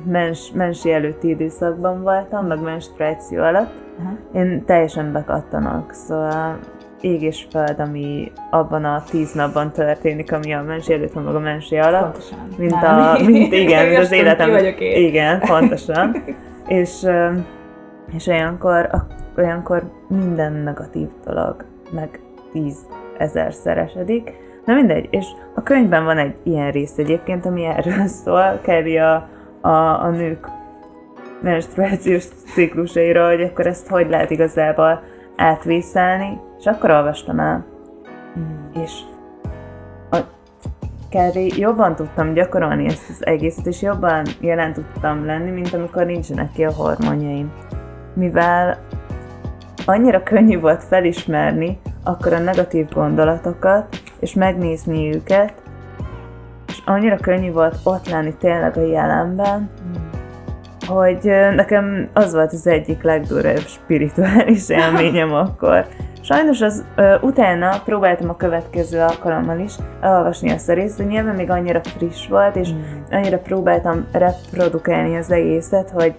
[0.05, 3.73] mens, mensi előtti időszakban voltam, meg menstruáció alatt.
[3.99, 4.13] Aha.
[4.33, 6.59] Én teljesen bekattanok, szóval
[7.01, 11.39] ég és föld, ami abban a tíz napban történik, ami a mensi előtt meg a
[11.39, 12.01] mensi alatt.
[12.01, 12.47] Pontosan.
[12.57, 14.75] Mint, a, mint igen, mint az életem.
[14.79, 16.23] Igen, pontosan.
[16.67, 17.05] és,
[18.13, 18.89] és olyankor,
[19.37, 22.19] olyankor minden negatív dolog meg
[22.51, 22.77] tíz
[23.17, 24.33] ezer szeresedik.
[24.71, 29.29] Na mindegy, és a könyvben van egy ilyen rész egyébként, ami erről szól, Kelly a,
[29.61, 29.69] a,
[30.03, 30.47] a nők
[31.41, 35.03] menstruációs ciklusaira, hogy akkor ezt hogy lehet igazából
[35.35, 37.65] átvészelni, és akkor olvastam el.
[38.83, 38.91] És
[40.11, 40.17] a
[41.09, 46.51] Kerry jobban tudtam gyakorolni ezt az egészet, és jobban jelen tudtam lenni, mint amikor nincsenek
[46.51, 47.51] ki a hormonjaim.
[48.13, 48.85] Mivel
[49.85, 55.53] annyira könnyű volt felismerni akkor a negatív gondolatokat, és megnézni őket,
[56.67, 59.69] és annyira könnyű volt ott lenni tényleg a jelenben,
[60.87, 65.85] hogy nekem az volt az egyik legdurvább spirituális élményem akkor.
[66.21, 71.35] Sajnos az ö, utána próbáltam a következő alkalommal is elolvasni ezt a részt, de nyilván
[71.35, 72.69] még annyira friss volt, és
[73.11, 76.15] annyira próbáltam reprodukálni az egészet, hogy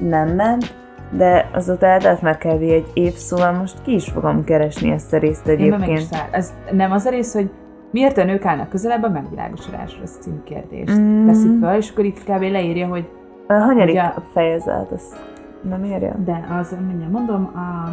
[0.00, 0.74] nem ment,
[1.10, 2.62] de azóta eltelt már kb.
[2.62, 6.00] egy év, szóval most ki is fogom keresni ezt a részt Én egyébként.
[6.00, 6.28] száll.
[6.30, 7.50] Ez nem az a rész, hogy
[7.90, 11.26] miért a nők állnak közelebb a megvilágosodásra, ez című kérdést Mm.
[11.26, 12.42] teszi föl, és akkor itt kb.
[12.42, 13.08] leírja, hogy
[13.48, 15.16] A hanyadik Ugye- fejezet, azt
[15.60, 16.14] nem írja?
[16.24, 17.90] de az, mindjárt mondom, a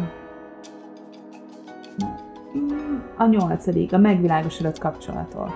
[3.16, 5.48] a nyolcadik, a megvilágosodott kapcsolatok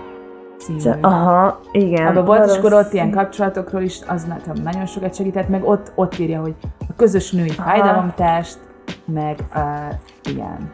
[0.59, 0.79] című.
[0.79, 2.07] Csak- Aha, igen.
[2.07, 5.91] Abban volt, és akkor ott ilyen kapcsolatokról is, az nekem nagyon sokat segített, meg ott,
[5.95, 7.69] ott írja, hogy a közös női Aha.
[7.69, 8.59] fájdalomtest,
[9.05, 10.71] meg uh, igen.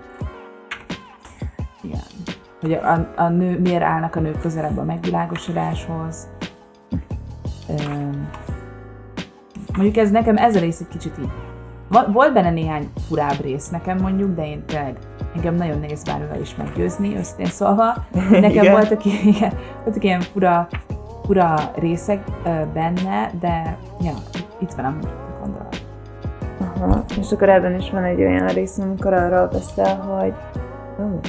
[1.81, 2.01] Igen.
[2.61, 6.27] Hogy a, a nő, miért állnak a nők közelebb a megvilágosodáshoz.
[7.69, 8.29] Öm,
[9.75, 11.31] mondjuk ez nekem ez a rész egy kicsit így.
[12.11, 14.97] Volt benne néhány furább rész nekem mondjuk, de én tényleg
[15.35, 17.93] engem nagyon nehéz bármivel is meggyőzni, őszintén szólva.
[18.29, 20.67] Nekem voltak, i- igen, voltak ilyen fura,
[21.25, 22.23] fura részek
[22.73, 24.13] benne, de ja,
[24.59, 24.93] itt van a
[25.41, 25.81] gondolat.
[26.75, 30.33] Aha, és akkor ebben is van egy olyan rész, amikor arról beszél, hogy
[30.99, 31.19] ó,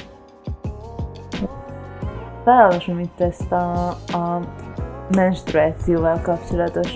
[2.44, 4.40] felolvasom itt ezt a, a
[5.14, 6.90] menstruációval kapcsolatos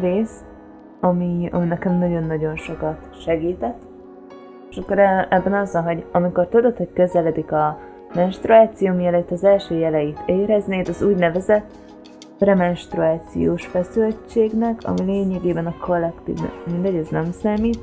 [0.00, 0.44] részt,
[1.04, 3.78] ami, ami nekem nagyon-nagyon sokat segített.
[4.70, 7.78] És akkor e- ebben az hogy amikor tudod, hogy közeledik a
[8.14, 11.64] menstruáció, mielőtt az első jeleit éreznéd, az úgynevezett
[12.38, 17.80] premenstruációs feszültségnek, ami lényegében a kollektív, mindegy, ez nem számít,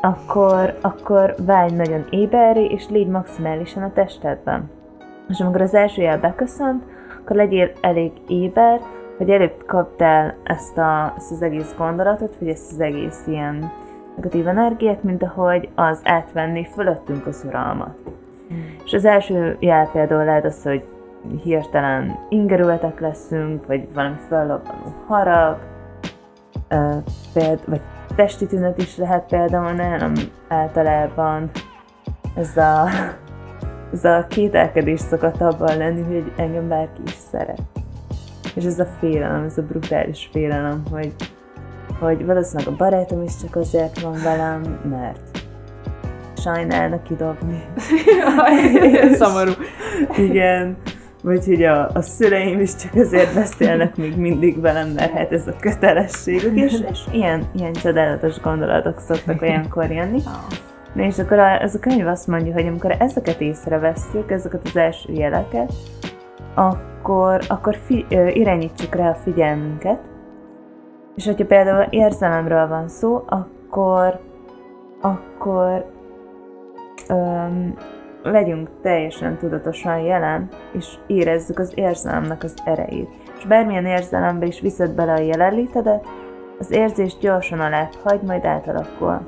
[0.00, 4.70] akkor, akkor válj nagyon éberré, és légy maximálisan a testedben.
[5.28, 6.84] És amikor az első jel beköszönt,
[7.20, 8.80] akkor legyél elég éber,
[9.20, 13.72] hogy előbb kapd el ezt, a, ezt az egész gondolatot, vagy ezt az egész ilyen
[14.16, 17.98] negatív energiát, mint ahogy az átvenni fölöttünk az uralmat.
[18.84, 20.84] És az első jel például lehet az, hogy
[21.42, 25.58] hirtelen ingerültek leszünk, vagy valami fellobbanó harag,
[26.68, 26.94] ö,
[27.32, 27.80] péld, vagy
[28.14, 30.12] testi tünet is lehet például nálam
[30.48, 31.50] általában
[32.36, 32.88] ez a,
[33.92, 37.79] ez a kételkedés szokott abban lenni, hogy engem bárki is szeret.
[38.54, 41.14] És ez a félelem, ez a brutális félelem, hogy,
[41.98, 45.44] hogy valószínűleg a barátom is csak azért van velem, mert
[46.36, 47.64] sajnálnak kidobni.
[49.18, 49.52] Szomorú.
[50.16, 50.76] Igen.
[51.22, 55.46] Vagy hogy a, a szüleim is csak azért beszélnek még mindig velem, mert hát ez
[55.46, 60.22] a kötelességük, és, és ilyen, ilyen csodálatos gondolatok szoktak olyankor jönni.
[60.92, 64.76] Na és akkor a, ez a könyv azt mondja, hogy amikor ezeket észrevesszük, ezeket az
[64.76, 65.72] első jeleket,
[66.54, 70.00] akkor, akkor fi, ö, irányítsuk rá a figyelmünket,
[71.14, 74.20] és hogyha például érzelemről van szó, akkor,
[75.00, 75.90] akkor
[77.08, 77.74] öm,
[78.22, 83.08] legyünk teljesen tudatosan jelen, és érezzük az érzelemnek az erejét.
[83.38, 86.06] És bármilyen érzelembe is viszed bele a jelenlétedet,
[86.58, 89.20] az érzés gyorsan alább hagy, majd átalakul.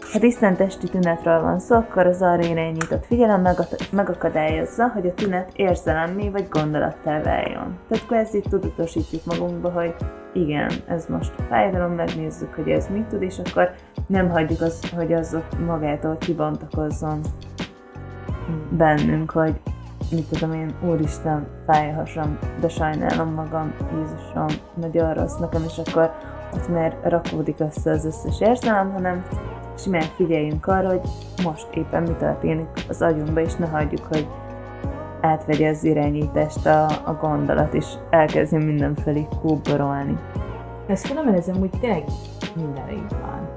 [0.00, 3.46] Ha tisztán testi tünetről van szó, akkor az arra irányított figyelem
[3.92, 7.78] megakadályozza, hogy a tünet érzelemmé vagy gondolattá váljon.
[7.88, 9.94] Tehát kvázi tudatosítjuk magunkba, hogy
[10.32, 13.70] igen, ez most fájdalom, megnézzük, hogy ez mit tud, és akkor
[14.06, 17.20] nem hagyjuk azt, hogy az ott magától kibontakozzon
[18.70, 19.60] bennünk, hogy
[20.10, 21.94] mit tudom én, úristen, fáj
[22.60, 26.12] de sajnálom magam, Jézusom, nagyon rossz nekem, és akkor
[26.54, 29.24] ott már rakódik össze az összes érzelem, hanem
[29.78, 31.08] simán figyeljünk arra, hogy
[31.44, 34.28] most éppen mi történik az agyunkba, és ne hagyjuk, hogy
[35.20, 40.18] átvegye az irányítást a, a gondolat, és elkezdjen mindenfelé kóborolni.
[40.86, 41.12] Ez
[41.54, 42.04] amúgy tényleg
[42.56, 43.48] mindenre így van.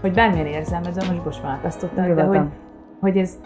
[0.00, 2.40] Hogy bármilyen érzelmezem, most bocsánatasztottak, de hogy,
[3.00, 3.38] hogy ez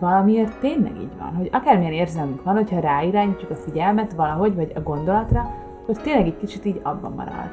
[0.00, 4.80] valamiért tényleg így van, hogy akármilyen érzelmünk van, hogyha ráirányítjuk a figyelmet valahogy, vagy a
[4.80, 7.50] gondolatra, akkor tényleg egy kicsit így abban marad.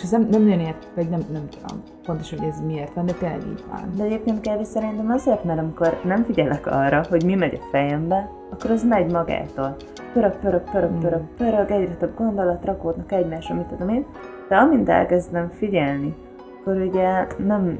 [0.00, 3.06] És ez nem, nem nagyon ért, vagy nem, nem tudom pontosan, hogy ez miért van,
[3.06, 3.92] de tényleg így van.
[3.96, 8.30] De egyébként Kelly szerintem azért, mert amikor nem figyelek arra, hogy mi megy a fejembe,
[8.50, 9.76] akkor az megy magától.
[10.12, 11.00] Pörög, pörög, pörög, hmm.
[11.00, 14.06] pörög, pörög, egyre több gondolat rakódnak egymásra, mit tudom én.
[14.48, 16.14] De amint elkezdem figyelni,
[16.60, 17.78] akkor ugye nem,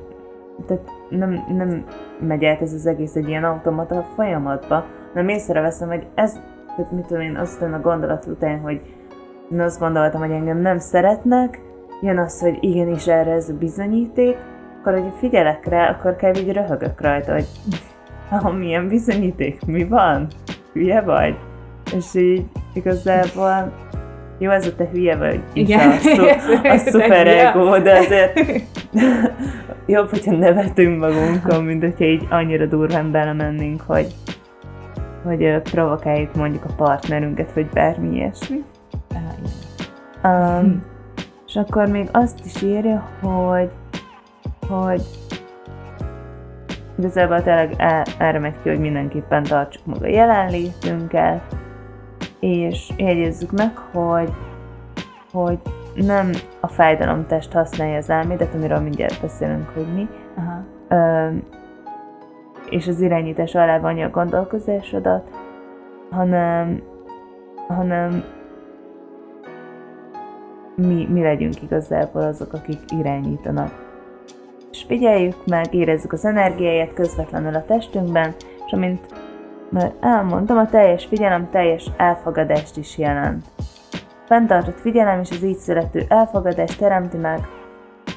[0.67, 1.85] tehát nem, nem
[2.19, 6.33] megy át ez az egész egy ilyen automata folyamatba, nem észreveszem, hogy ez,
[6.77, 8.81] tehát mit tudom én, aztán a gondolat után, hogy
[9.53, 11.69] én azt gondoltam, hogy engem nem szeretnek,
[12.01, 14.37] jön az, hogy igenis erre ez a bizonyíték,
[14.79, 17.47] akkor, hogy figyelek rá, akkor kell így röhögök rajta, hogy
[18.31, 20.27] ah, milyen bizonyíték, mi van?
[20.73, 21.37] Hülye vagy?
[21.97, 23.73] És így igazából
[24.39, 26.25] jó, ez a te hülye vagy Igen, a, szu,
[26.69, 28.41] a szuper ego, de azért
[29.87, 34.15] jobb, hogyha nevetünk magunkon, mint hogyha így annyira durván belemennénk, hogy,
[35.25, 38.65] hogy provokáljuk mondjuk a partnerünket, vagy bármi ilyesmi.
[40.25, 40.83] Um,
[41.51, 43.71] és akkor még azt is írja, hogy,
[44.69, 45.03] hogy
[46.99, 47.75] igazából tényleg
[48.19, 51.57] erre megy ki, hogy mindenképpen tartsuk meg a jelenlétünket,
[52.41, 54.33] és jegyezzük meg, hogy,
[55.33, 55.59] hogy
[55.95, 60.65] nem a fájdalomtest használja az elmédet, amiről mindjárt beszélünk, hogy mi, Aha.
[60.89, 61.29] Ö,
[62.69, 65.31] és az irányítás alá vonja a gondolkozásodat,
[66.11, 66.83] hanem,
[67.69, 68.25] hanem
[70.87, 73.89] mi, mi legyünk igazából azok, akik irányítanak.
[74.71, 78.35] És figyeljük meg, érezzük az energiáját közvetlenül a testünkben,
[78.67, 79.07] és amint
[79.71, 83.45] már elmondtam, a teljes figyelem teljes elfogadást is jelent.
[84.27, 87.41] Fentartott figyelem és az így születő elfogadás teremti meg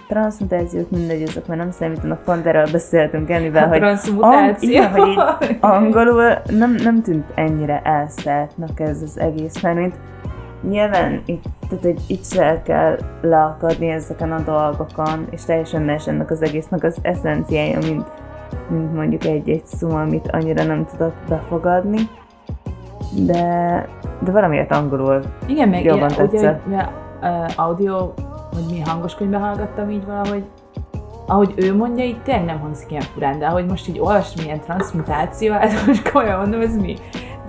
[0.07, 3.81] transmutációt, mindegy, azok már nem számítanak, pont erről beszéltünk ennyivel, hogy,
[4.19, 9.95] ang- igen, hogy így angolul nem, nem tűnt ennyire elszálltnak ez az egész, mert mint
[10.69, 11.43] nyilván itt,
[11.73, 16.83] tehát egy, itt se kell leakadni ezeken a dolgokon, és teljesen más ennek az egésznek
[16.83, 18.07] az eszenciája, mint,
[18.69, 22.09] mint mondjuk egy-egy szó, amit annyira nem tudok befogadni.
[23.25, 23.87] De,
[24.19, 26.61] de valamiért angolul Igen, meg jobban ilyen, tetszett.
[26.67, 26.87] Ugye,
[27.21, 28.13] uh, audio,
[28.53, 30.43] vagy mi hangos könyvben hallgattam így valahogy,
[31.27, 34.59] ahogy ő mondja, így tényleg nem hangzik ilyen furán, de ahogy most így olvasni milyen
[34.59, 36.95] transmutáció, hát most komolyan mondom, ez mi?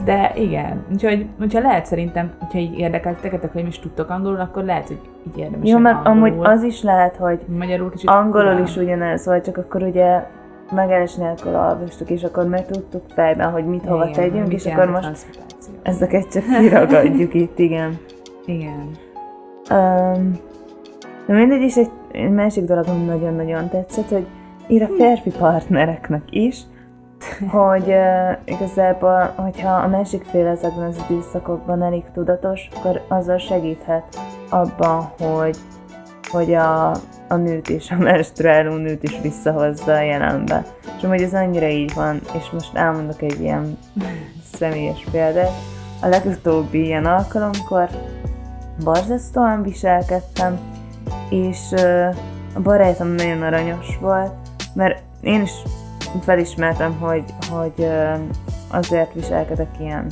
[0.04, 4.86] De igen, úgyhogy, hogyha lehet szerintem, hogyha így érdekeltetek, akkor is tudtok angolul, akkor lehet,
[4.86, 5.68] hogy így érdemes.
[5.68, 6.34] Jó, mert angolul.
[6.34, 8.62] amúgy az is lehet, hogy Magyarul kicsit angolul furán.
[8.62, 10.22] is ugyanez, vagy csak akkor ugye
[10.70, 14.90] megállás nélkül olvastuk, és akkor meg tudtuk fejben, hogy mit hova igen, tegyünk, és akkor
[14.90, 15.26] most
[15.82, 17.98] ezeket csak kiragadjuk itt, igen.
[18.44, 18.90] Igen.
[19.70, 20.38] Um,
[21.26, 24.26] de mindegy is egy másik dolog, ami nagyon-nagyon tetszett, hogy
[24.68, 26.62] ír a férfi partnereknek is,
[27.50, 34.04] hogy uh, igazából, hogyha a másik fél ezekben az időszakokban elég tudatos, akkor azzal segíthet
[34.48, 35.56] abban, hogy,
[36.30, 36.90] hogy a,
[37.28, 40.64] a nőt és a menstruáló nőt is visszahozza a jelenbe.
[40.96, 43.78] És amúgy ez annyira így van, és most elmondok egy ilyen
[44.54, 45.52] személyes példát.
[46.00, 47.88] A legutóbbi ilyen alkalomkor
[48.84, 50.58] borzasztóan viselkedtem,
[51.30, 52.16] és uh,
[52.54, 54.32] a barátom nagyon aranyos volt,
[54.74, 55.52] mert én is
[56.20, 57.88] felismertem, hogy, hogy
[58.70, 60.06] azért viselkedek ilyen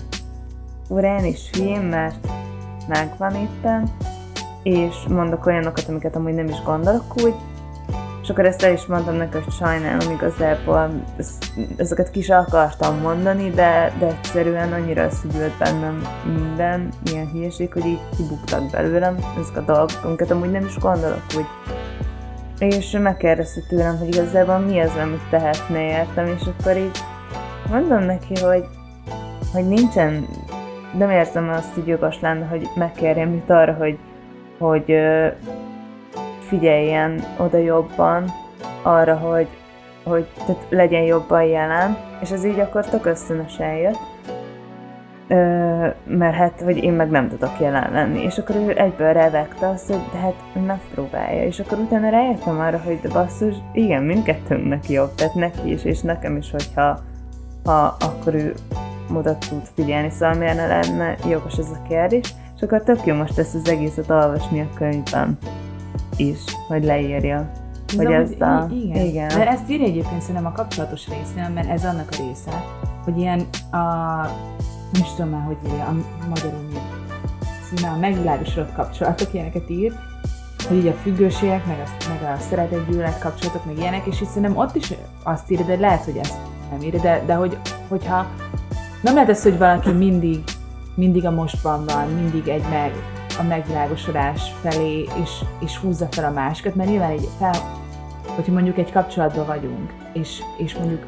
[0.88, 2.28] urán és hülyén, mert
[2.88, 3.90] megvan éppen,
[4.62, 7.34] és mondok olyanokat, amiket amúgy nem is gondolok úgy,
[8.22, 10.90] és akkor ezt el is mondtam neki, hogy sajnálom igazából,
[11.76, 17.84] ezeket ki sem akartam mondani, de, de egyszerűen annyira összegyűlt bennem minden ilyen hülyeség, hogy
[17.84, 21.46] így kibuktak belőlem ezek a dolgok, amiket amúgy nem is gondolok úgy
[22.62, 26.98] és megkérdezte tőlem, hogy igazából mi az, amit tehetne értem, és akkor így
[27.70, 28.64] mondom neki, hogy,
[29.52, 30.26] hogy nincsen,
[30.98, 33.98] nem érzem azt, hogy jogos lenne, hogy megkérjem őt arra, hogy,
[34.58, 34.96] hogy
[36.48, 38.24] figyeljen oda jobban
[38.82, 39.48] arra, hogy,
[40.04, 44.11] hogy tehát legyen jobban jelen, és ez így akkor tök ösztönösen jött.
[45.32, 48.22] Ö, mert hát, hogy én meg nem tudok jelen lenni.
[48.22, 50.34] És akkor ő egyből revegte azt, hogy de hát
[50.66, 51.44] megpróbálja.
[51.44, 56.00] És akkor utána rájöttem arra, hogy de basszus, igen, mindkettőnknek jobb, tehát neki is, és
[56.00, 56.98] nekem is, hogyha
[57.64, 58.54] ha akkor ő
[59.14, 62.34] oda tud figyelni, szóval miért ne lenne jogos ez a kérdés.
[62.56, 65.38] És akkor tök jó most ezt az egészet olvasni a könyvben
[66.16, 67.50] is, hogy leírja.
[67.96, 68.68] Hogy ezt a...
[68.70, 69.04] igen.
[69.04, 69.28] igen.
[69.28, 72.64] De ezt írja egyébként szerintem a kapcsolatos résznél, mert ez annak a része,
[73.04, 73.40] hogy ilyen
[73.70, 74.26] a,
[74.92, 75.94] nem is tudom már, hogy a
[76.28, 76.78] magyarul mi
[77.64, 79.92] címe, a megvilágosodott kapcsolatok, ilyeneket ír,
[80.68, 84.74] hogy így a függőségek, meg a, meg a szeretetgyűlölet kapcsolatok, meg ilyenek, és szerintem ott
[84.74, 86.36] is azt írja, de lehet, hogy ezt
[86.70, 88.26] nem írja, de, de hogy, hogyha
[89.02, 90.42] nem lehet ez, hogy valaki mindig,
[90.94, 92.92] mindig a mostban van, mindig egy meg,
[93.38, 97.54] a megvilágosodás felé, és, és húzza fel a másikat, mert nyilván egy fel,
[98.34, 101.06] hogyha mondjuk egy kapcsolatban vagyunk, és, és mondjuk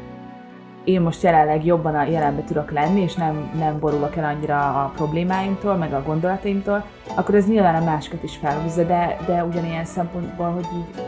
[0.85, 4.91] én most jelenleg jobban a jelenbe tudok lenni, és nem, nem borulok el annyira a
[4.95, 10.51] problémáimtól, meg a gondolataimtól, akkor ez nyilván a másikat is felhúzza, de, de ugyanilyen szempontból,
[10.51, 11.03] hogy így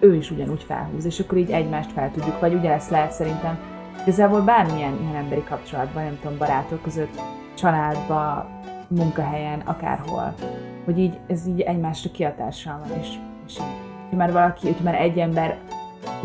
[0.00, 3.58] ő is ugyanúgy felhúz, és akkor így egymást fel tudjuk, vagy ugyanezt lehet szerintem
[4.02, 7.20] igazából bármilyen ilyen emberi kapcsolatban, nem tudom, barátok között,
[7.54, 8.46] családba,
[8.88, 10.34] munkahelyen, akárhol,
[10.84, 13.08] hogy így ez így egymásra kiatással van, és,
[13.46, 13.58] és
[14.10, 15.58] így, már valaki, hogy már egy ember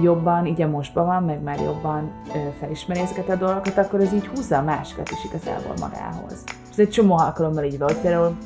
[0.02, 4.14] jobban, így a mostban van, meg már jobban ö, felismeri ezeket a dolgokat, akkor ez
[4.14, 6.44] így húzza a másikat is igazából magához.
[6.72, 8.38] Ez egy csomó alkalommal így van, például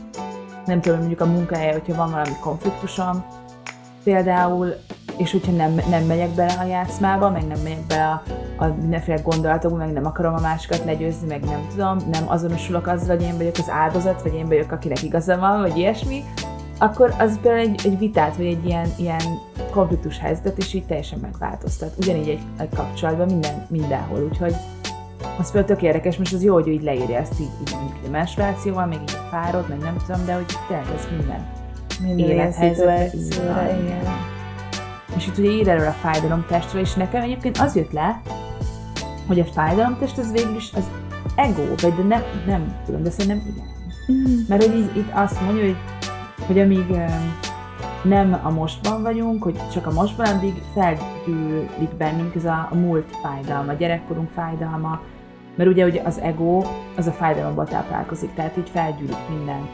[0.66, 3.26] nem tudom, mondjuk a munkahelye, hogyha van valami konfliktusom,
[4.04, 4.74] például,
[5.18, 8.24] és hogyha nem, nem megyek bele a játszmába, meg nem megyek bele a,
[8.64, 13.16] a mindenféle gondolatokba, meg nem akarom a másikat legyőzni, meg nem tudom, nem azonosulok azzal,
[13.16, 16.24] hogy én vagyok az áldozat, vagy én vagyok, akinek igaza van, vagy ilyesmi,
[16.82, 19.22] akkor az például egy, egy vitát, vagy egy ilyen, ilyen
[19.72, 21.94] konfliktus helyzetet, és így teljesen megváltoztat.
[21.98, 24.56] Ugyanígy egy, egy kapcsolatban minden, mindenhol, úgyhogy
[25.40, 28.10] az például tök érdekes, most az jó, hogy így leírja ezt így, így mondjuk a
[28.10, 31.46] menstruációval, meg így a párod, meg nem tudom, de hogy tényleg ez minden
[32.04, 33.86] Minden élethelyzetre így szituációra, van.
[33.86, 34.00] igen.
[35.18, 38.22] És itt ugye ír erről a fájdalomtestről, és nekem egyébként az jött le,
[39.28, 40.90] hogy a fájdalomtest az végül is az
[41.36, 43.70] ego, vagy de nem, nem tudom, de szerintem igen.
[44.48, 45.76] Mert hogy így, itt azt mondja, hogy,
[46.48, 46.86] hogy amíg
[48.04, 53.16] nem a mostban vagyunk, hogy csak a mostban, addig felgyűlik bennünk ez a, a múlt
[53.24, 55.02] fájdalma, a gyerekkorunk fájdalma,
[55.56, 56.62] mert ugye, ugye az ego
[56.98, 59.68] az a fájdalomból táplálkozik, tehát így felgyűlik minden.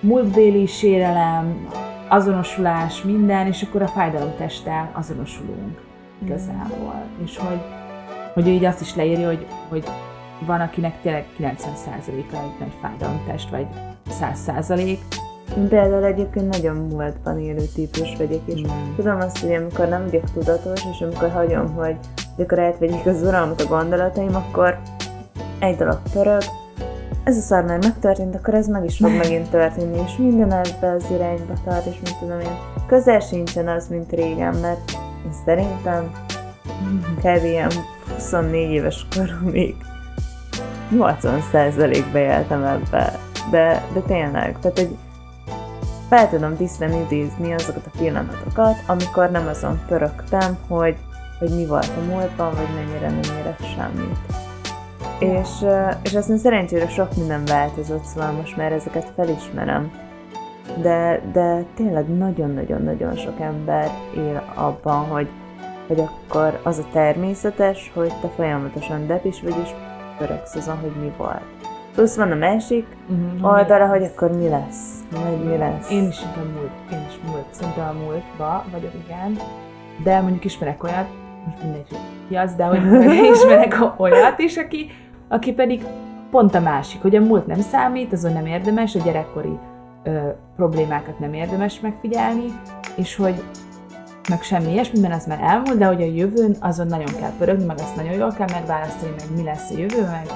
[0.00, 1.68] Múltbéli sérelem,
[2.08, 5.80] azonosulás, minden, és akkor a fájdalomtesttel azonosulunk
[6.24, 7.02] igazából.
[7.24, 7.60] És hogy,
[8.34, 9.84] hogy így azt is leírja, hogy, hogy
[10.46, 13.66] van, akinek tényleg 90%-a egy nagy fájdalomtest, vagy
[14.10, 14.98] 100%,
[15.56, 18.94] Én például egyébként nagyon múltban élő típus vagyok, és Mm.
[18.96, 21.96] tudom azt, hogy amikor nem vagyok tudatos, és amikor hagyom, hogy,
[22.38, 24.78] akkor átvegyék az uralmat a gondolataim, akkor
[25.58, 26.42] egy dolog pörög,
[27.24, 30.90] ez a szar már megtörtént, akkor ez meg is fog megint történni, és minden ebbe
[30.90, 32.56] az irányba tart, és mint tudom én,
[32.86, 34.90] közel sincsen az, mint régen, mert
[35.24, 36.10] én szerintem
[37.22, 37.44] kb.
[37.44, 37.70] ilyen
[38.14, 39.76] 24 éves koromig
[40.92, 43.18] 80%-ba éltem ebbe,
[43.50, 44.96] de, de tényleg, tehát hogy
[46.08, 50.96] fel tudom tisztán idézni azokat a pillanatokat, amikor nem azon pörögtem, hogy,
[51.38, 54.18] hogy mi volt a múltban, vagy mennyire nem érett semmit.
[55.18, 55.48] És,
[56.02, 59.90] és aztán szerencsére sok minden változott, szóval most már ezeket felismerem.
[60.82, 65.28] De, de tényleg nagyon-nagyon-nagyon sok ember él abban, hogy,
[65.86, 69.70] hogy akkor az a természetes, hogy te folyamatosan depis vagy, és
[70.18, 71.55] pörögsz azon, hogy mi volt.
[71.96, 73.52] Plusz van a másik uh-huh.
[73.52, 75.90] oldala, hogy akkor mi lesz, majd mi lesz.
[75.90, 79.38] Én is inkább múlt, én is múlt, szerintem a múltba vagyok, igen.
[80.04, 81.06] De mondjuk ismerek olyat,
[81.44, 82.80] most mindegy, hogy ki az, de hogy
[83.34, 84.90] ismerek olyat is, aki,
[85.28, 85.86] aki pedig
[86.30, 89.58] pont a másik, hogy a múlt nem számít, azon nem érdemes, a gyerekkori
[90.02, 90.18] ö,
[90.56, 92.60] problémákat nem érdemes megfigyelni,
[92.96, 93.42] és hogy
[94.28, 97.64] meg semmi ilyesmi, mert az már elmúlt, de hogy a jövőn azon nagyon kell pörögni,
[97.64, 100.26] meg azt nagyon jól kell megválasztani, meg mi lesz a jövő, meg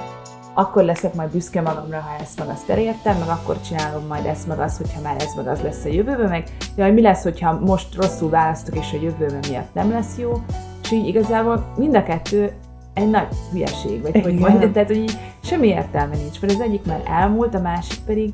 [0.53, 4.47] akkor leszek majd büszke magamra, ha ezt meg azt elértem, meg akkor csinálom majd ezt
[4.47, 6.43] meg azt, hogyha már ez meg az lesz a jövőben, meg
[6.75, 10.43] jaj, mi lesz, hogyha most rosszul választok, és a jövőben miatt nem lesz jó,
[10.83, 12.51] és így igazából mind a kettő
[12.93, 16.85] egy nagy hülyeség, vagy hogy mondjam, tehát hogy így semmi értelme nincs, mert az egyik
[16.85, 18.33] már elmúlt, a másik pedig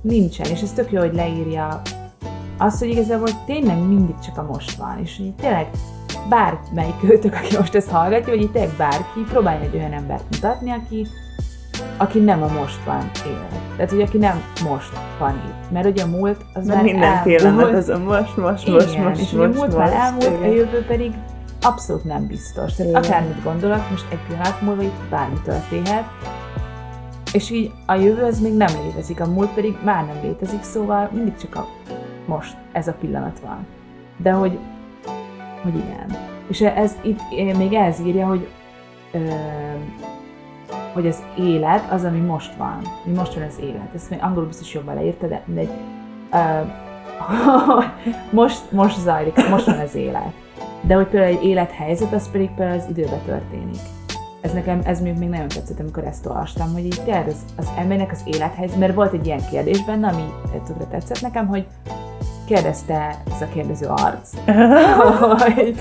[0.00, 1.80] nincsen, és ez tök jó, hogy leírja
[2.58, 5.66] azt, hogy igazából tényleg mindig csak a most van, és hogy tényleg
[6.28, 11.06] bármelyik őtök, aki most ezt hallgatja, vagy itt bárki, próbálj egy olyan embert mutatni, aki,
[11.96, 13.46] aki nem a mostban él.
[13.76, 15.70] Tehát, hogy aki nem most van itt.
[15.70, 17.36] Mert ugye a múlt az Mert már minden elmúlt.
[17.36, 20.26] pillanat az a most, most, most, Igen, most, és most, a múlt most, már elmúlt,
[20.26, 20.50] a igen.
[20.50, 21.12] jövő pedig
[21.62, 22.74] abszolút nem biztos.
[22.74, 23.02] Tehát Igen.
[23.02, 26.04] akármit gondolok, most egy pillanat múlva itt bármi történhet,
[27.32, 31.10] és így a jövő az még nem létezik, a múlt pedig már nem létezik, szóval
[31.12, 31.66] mindig csak a
[32.26, 33.66] most ez a pillanat van.
[34.16, 34.58] De hogy,
[35.62, 36.16] hogy igen.
[36.48, 38.48] És ez itt eh, még ez írja, hogy
[39.12, 39.18] ö,
[40.92, 42.78] hogy az élet az, ami most van.
[43.04, 43.94] Mi most van az élet.
[43.94, 45.70] Ezt még angolul biztos jobban leírta, de mindegy.
[46.32, 46.36] Ö,
[48.40, 50.32] most, most zajlik, most van az élet.
[50.80, 53.80] De hogy például egy élethelyzet, az pedig például az időben történik.
[54.40, 57.70] Ez nekem, ez még, még nagyon tetszett, amikor ezt olvastam, hogy így tényleg az, az
[57.78, 60.24] embernek az élethelyzet, mert volt egy ilyen kérdés benne, ami
[60.66, 61.66] tökre tetszett nekem, hogy
[62.46, 64.30] kérdezte ez a kérdező arc,
[65.44, 65.74] hogy,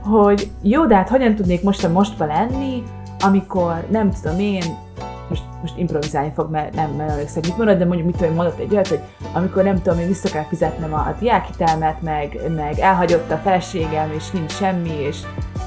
[0.00, 2.82] hogy jó, de hát hogyan tudnék most a mostba lenni,
[3.22, 4.62] amikor nem tudom én,
[5.28, 8.72] most, most improvizálni fog, mert nem nem emlékszem, mit de mondjuk mit tudom, mondott egy
[8.72, 9.00] olyat, hogy
[9.32, 14.12] amikor nem tudom, én vissza kell fizetnem a, a diákhitelmet, meg, meg elhagyott a feleségem,
[14.12, 15.18] és nincs semmi, és,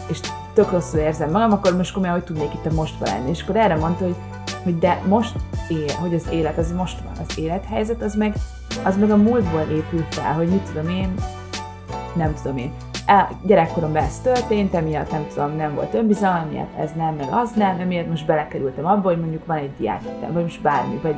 [0.10, 0.20] és
[0.54, 3.30] tök rosszul érzem magam, akkor most komolyan, hogy tudnék itt a mostba lenni.
[3.30, 4.16] És akkor erre mondta, hogy,
[4.64, 5.36] hogy de most
[5.70, 8.36] él, hogy az élet, az most van, az élethelyzet, az meg,
[8.84, 11.14] az meg a múltból épül fel, hogy mit tudom én,
[12.16, 12.74] nem tudom én.
[13.46, 17.80] Gyerekkoromban ez történt, emiatt nem tudom, nem volt önbizalom, emiatt ez nem, meg az nem,
[17.80, 21.16] emiatt most belekerültem abba, hogy mondjuk van egy diákhitem, vagy most bármi, vagy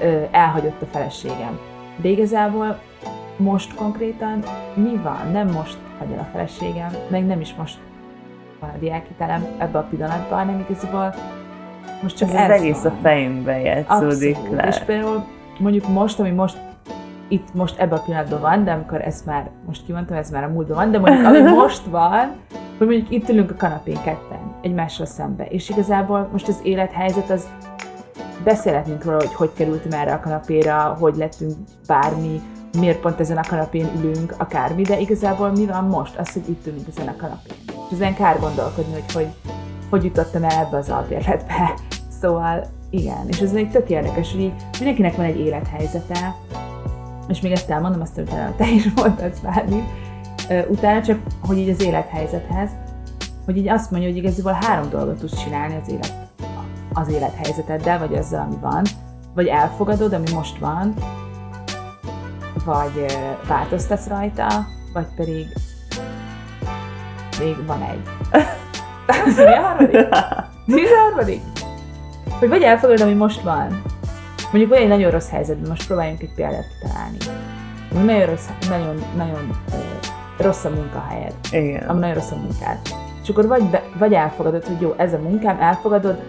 [0.00, 1.58] ö, elhagyott a feleségem.
[1.96, 2.78] De igazából
[3.36, 4.42] most konkrétan
[4.74, 5.30] mi van?
[5.32, 7.78] Nem most hagy el a feleségem, meg nem is most
[8.60, 11.14] van a diákhitelem ebbe a pillanatban, hanem igazából
[12.02, 12.92] most csak Ez ez, az egész van.
[12.92, 14.56] a fejünkben játszódik Abszolút.
[14.56, 14.66] le.
[14.68, 15.24] És például
[15.58, 16.58] mondjuk most, ami most
[17.32, 20.48] itt most ebben a pillanatban van, de amikor ez már, most kimondtam, ez már a
[20.48, 22.32] múltban van, de mondjuk ami most van,
[22.78, 27.48] hogy mondjuk itt ülünk a kanapén ketten, egymással szembe, és igazából most az élethelyzet az
[28.44, 31.52] beszélhetnénk róla, hogy hogy kerültem erre a kanapéra, hogy lettünk
[31.86, 32.40] bármi,
[32.78, 36.18] miért pont ezen a kanapén ülünk, akármi, de igazából mi van most?
[36.18, 37.56] Az, hogy itt ülünk ezen a kanapén.
[37.66, 39.28] És ezen kár gondolkodni, hogy hogy,
[39.90, 41.74] hogy jutottam el ebbe az albérletbe.
[42.20, 46.34] Szóval igen, és ez egy tök érdekes, hogy így mindenkinek van egy élethelyzete,
[47.28, 49.84] és még ezt elmondom, azt utána te is mondtad bármi,
[50.68, 52.70] utána csak, hogy így az élethelyzethez,
[53.44, 56.12] hogy így azt mondja, hogy igazából három dolgot tudsz csinálni az élet,
[56.92, 58.82] az élethelyzeteddel, vagy azzal, ami van,
[59.34, 60.94] vagy elfogadod, ami most van,
[62.64, 63.06] vagy
[63.48, 65.46] változtatsz rajta, vagy pedig
[67.38, 68.00] még van egy.
[69.26, 70.08] Ez mi a harmadik?
[70.64, 71.40] Mi a harmadik?
[72.38, 73.82] Hogy vagy elfogadod, ami most van.
[74.52, 76.64] Mondjuk vagy egy nagyon rossz helyzetben, most próbáljunk egy példát.
[77.92, 79.50] Mondjuk nagyon rossz, nagyon, nagyon
[80.38, 81.88] rossz a munkahelyed, Igen.
[81.88, 82.78] ami nagyon rossz a munkád.
[83.22, 86.22] És akkor vagy, be, vagy elfogadod, hogy jó, ez a munkám, elfogadod,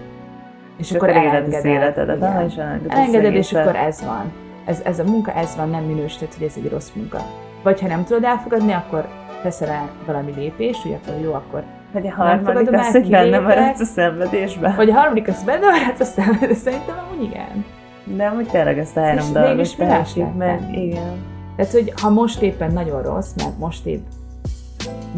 [0.77, 1.65] és, És akkor elengeded.
[1.65, 4.31] életedet, aha, és elengeded Elengeded, és akkor ez van.
[4.65, 7.17] Ez, ez a munka, ez van, nem minősített, hogy ez egy rossz munka.
[7.63, 9.07] Vagy ha nem tudod elfogadni, akkor
[9.41, 13.79] teszel el valami lépést, hogy akkor jó, akkor Vagy a harmadik az, hogy benne maradsz
[13.79, 14.75] a szenvedésben.
[14.75, 17.65] vagy a harmadik az benne van, hát aztán de szerintem amúgy igen.
[18.05, 20.69] De amúgy tényleg ezt a három dolgot tehetjük meg.
[20.71, 21.31] Igen.
[21.55, 24.05] Tehát, hogy ha most éppen nagyon rossz, mert most épp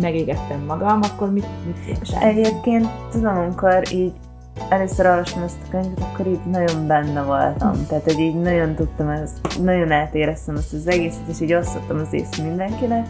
[0.02, 2.26] megégettem magam, akkor mit, mit tenni?
[2.26, 4.14] Egyébként tudom, amikor így
[4.70, 7.86] először olvastam ezt a könyvet, akkor így nagyon benne voltam.
[7.88, 12.14] Tehát, hogy így nagyon tudtam ezt, nagyon átéreztem ezt az egészet, és így osztottam az
[12.14, 13.10] ész mindenkinek.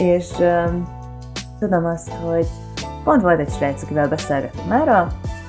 [0.00, 0.88] És um,
[1.58, 2.46] tudom azt, hogy
[3.04, 5.06] pont volt egy srác, akivel beszélgettem erről,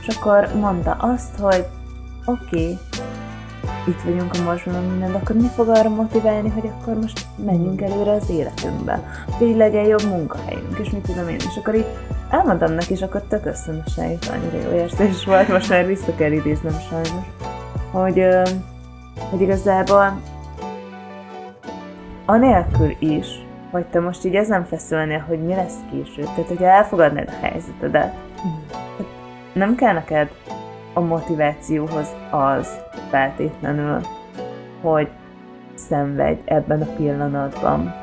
[0.07, 1.65] és akkor mondta azt, hogy
[2.25, 2.77] oké, okay,
[3.87, 7.81] itt vagyunk a morsban, minden, de akkor mi fog arra motiválni, hogy akkor most menjünk
[7.81, 11.35] előre az életünkbe, hogy így legyen jobb munkahelyünk, és mit tudom én.
[11.35, 11.85] És akkor így
[12.29, 16.31] elmondtam neki, és akkor tök összönösen jut, annyira jó érzés volt, most már vissza kell
[16.31, 17.25] idéznem sajnos,
[17.91, 18.25] hogy,
[19.29, 20.21] hogy igazából
[22.25, 23.27] anélkül is,
[23.71, 28.13] hogy te most így ezen feszülnél, hogy mi lesz később, tehát hogyha elfogadnád a helyzetedet,
[28.97, 29.07] hát
[29.53, 30.29] nem kell neked
[30.97, 32.79] a motivációhoz az
[33.09, 34.01] feltétlenül,
[34.81, 35.09] hogy
[35.75, 37.93] szenvedj ebben a pillanatban.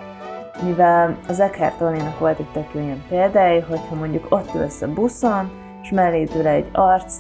[0.65, 5.51] Mivel az Eckhart Tolle-nak volt egy tök ilyen példája, hogyha mondjuk ott ülsz a buszon,
[5.83, 7.15] és melléd ül egy arc,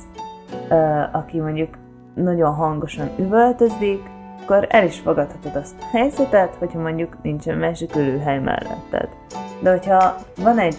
[1.12, 1.74] aki mondjuk
[2.14, 4.02] nagyon hangosan üvöltözik,
[4.42, 9.08] akkor el is fogadhatod azt a helyzetet, hogyha mondjuk nincsen másik ülőhely melletted.
[9.60, 10.76] De hogyha van egy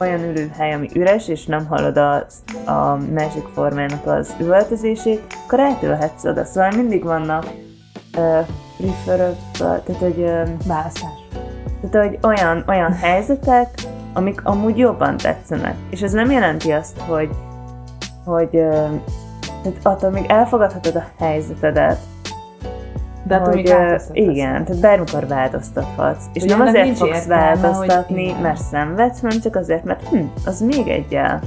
[0.00, 2.26] olyan ülőhely, ami üres, és nem hallod a,
[2.64, 6.44] a másik formának az üvöltözését, akkor eltülhetsz oda.
[6.44, 7.44] Szóval mindig vannak
[8.16, 8.46] uh,
[8.76, 11.10] preferred, tehát uh, Választás.
[11.90, 13.68] tehát, hogy olyan, olyan helyzetek,
[14.12, 15.74] amik amúgy jobban tetszenek.
[15.90, 17.30] És ez nem jelenti azt, hogy,
[18.24, 18.86] hogy ö,
[19.62, 21.98] tehát attól még elfogadhatod a helyzetedet,
[23.36, 24.16] hogy, ö, változtatsz.
[24.16, 26.24] igen, tehát bármikor változtathatsz.
[26.32, 28.40] És Hogy nem azért fogsz értelme, változtatni, hogy igen.
[28.40, 31.40] mert szenvedsz, hanem csak azért, mert hm, az még egyel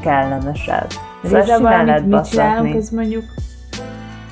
[0.00, 0.86] kellemesebb.
[1.22, 3.24] Szóval igazából, amit mit csinálunk, ez mondjuk,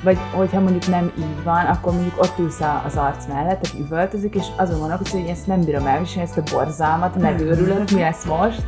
[0.03, 4.35] vagy hogyha mondjuk nem így van, akkor mondjuk ott ülsz az arc mellett, tehát üvöltözik,
[4.35, 8.63] és azon gondolkodsz, hogy ezt nem bírom elviselni, ezt a borzalmat, megőrülök, mi lesz most,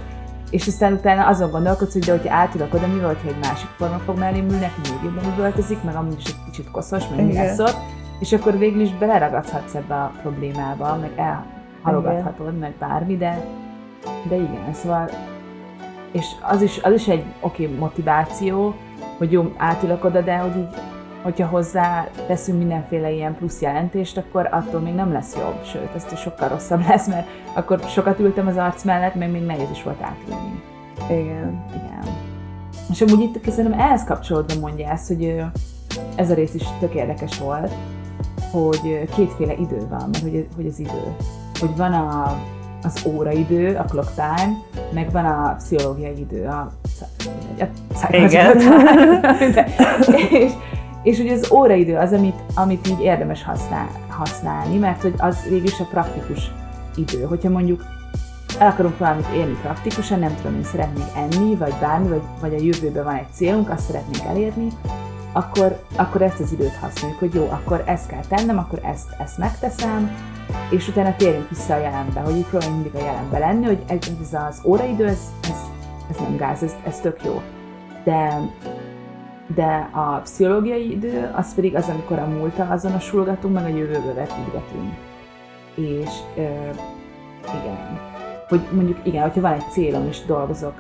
[0.55, 3.69] és aztán utána azon gondolkodsz, hogy de hogyha átudok oda, mi volt, hogy egy másik
[3.77, 7.27] forma fog mellém ülni, neki még jobban üvöltözik, meg amúgy is egy kicsit koszos, meg
[7.27, 7.77] mi lesz ott,
[8.21, 13.45] és akkor végül is beleragadhatsz ebbe a problémába, meg elhalogathatod, meg bármi, de,
[14.29, 15.11] de igen, szóval
[16.13, 18.75] és az is, az is egy oké okay, motiváció,
[19.19, 20.69] hogy jó, átülök oda, de hogy így,
[21.25, 26.19] hogyha hozzá teszünk mindenféle ilyen plusz jelentést, akkor attól még nem lesz jobb, sőt, ez
[26.19, 30.03] sokkal rosszabb lesz, mert akkor sokat ültem az arc mellett, meg még nehéz is volt
[30.03, 30.63] átülni.
[31.11, 31.65] Igen.
[31.69, 32.15] Igen.
[32.91, 35.43] És amúgy itt szerintem ehhez kapcsolódva mondja ezt, hogy
[36.15, 37.73] ez a rész is tök érdekes volt,
[38.51, 41.17] hogy kétféle idő van, mert hogy, hogy az idő.
[41.61, 42.39] Hogy van a,
[42.83, 44.53] az óraidő, a clock time,
[44.93, 46.73] meg van a pszichológiai idő, a,
[47.61, 48.59] a Igen.
[49.55, 49.69] De-
[50.31, 50.53] és,
[51.05, 55.81] és hogy az óraidő az, amit, amit így érdemes használ, használni, mert hogy az végülis
[55.81, 56.51] a praktikus
[56.97, 57.23] idő.
[57.23, 57.85] Hogyha mondjuk
[58.59, 62.63] el akarunk valamit élni praktikusan, nem tudom, én szeretnék enni, vagy bármi, vagy, vagy a
[62.63, 64.69] jövőben van egy célunk, azt szeretnénk elérni,
[65.33, 69.39] akkor, akkor ezt az időt használjuk, hogy jó, akkor ezt kell tennem, akkor ezt, ezt
[69.39, 70.17] megteszem,
[70.71, 74.33] és utána térjünk vissza a jelenbe, hogy így próbáljunk mindig a jelenbe lenni, hogy ez
[74.49, 75.59] az óraidő, ez, ez,
[76.11, 77.43] ez nem gáz, ez, ez tök jó.
[78.05, 78.41] De,
[79.47, 84.95] de a pszichológiai idő, az pedig az, amikor a múlttal azonosulgatunk, meg a jövőbe vetítgetünk.
[85.75, 86.43] És ö,
[87.61, 88.01] igen,
[88.49, 90.75] hogy mondjuk igen, hogyha van egy célom és dolgozok,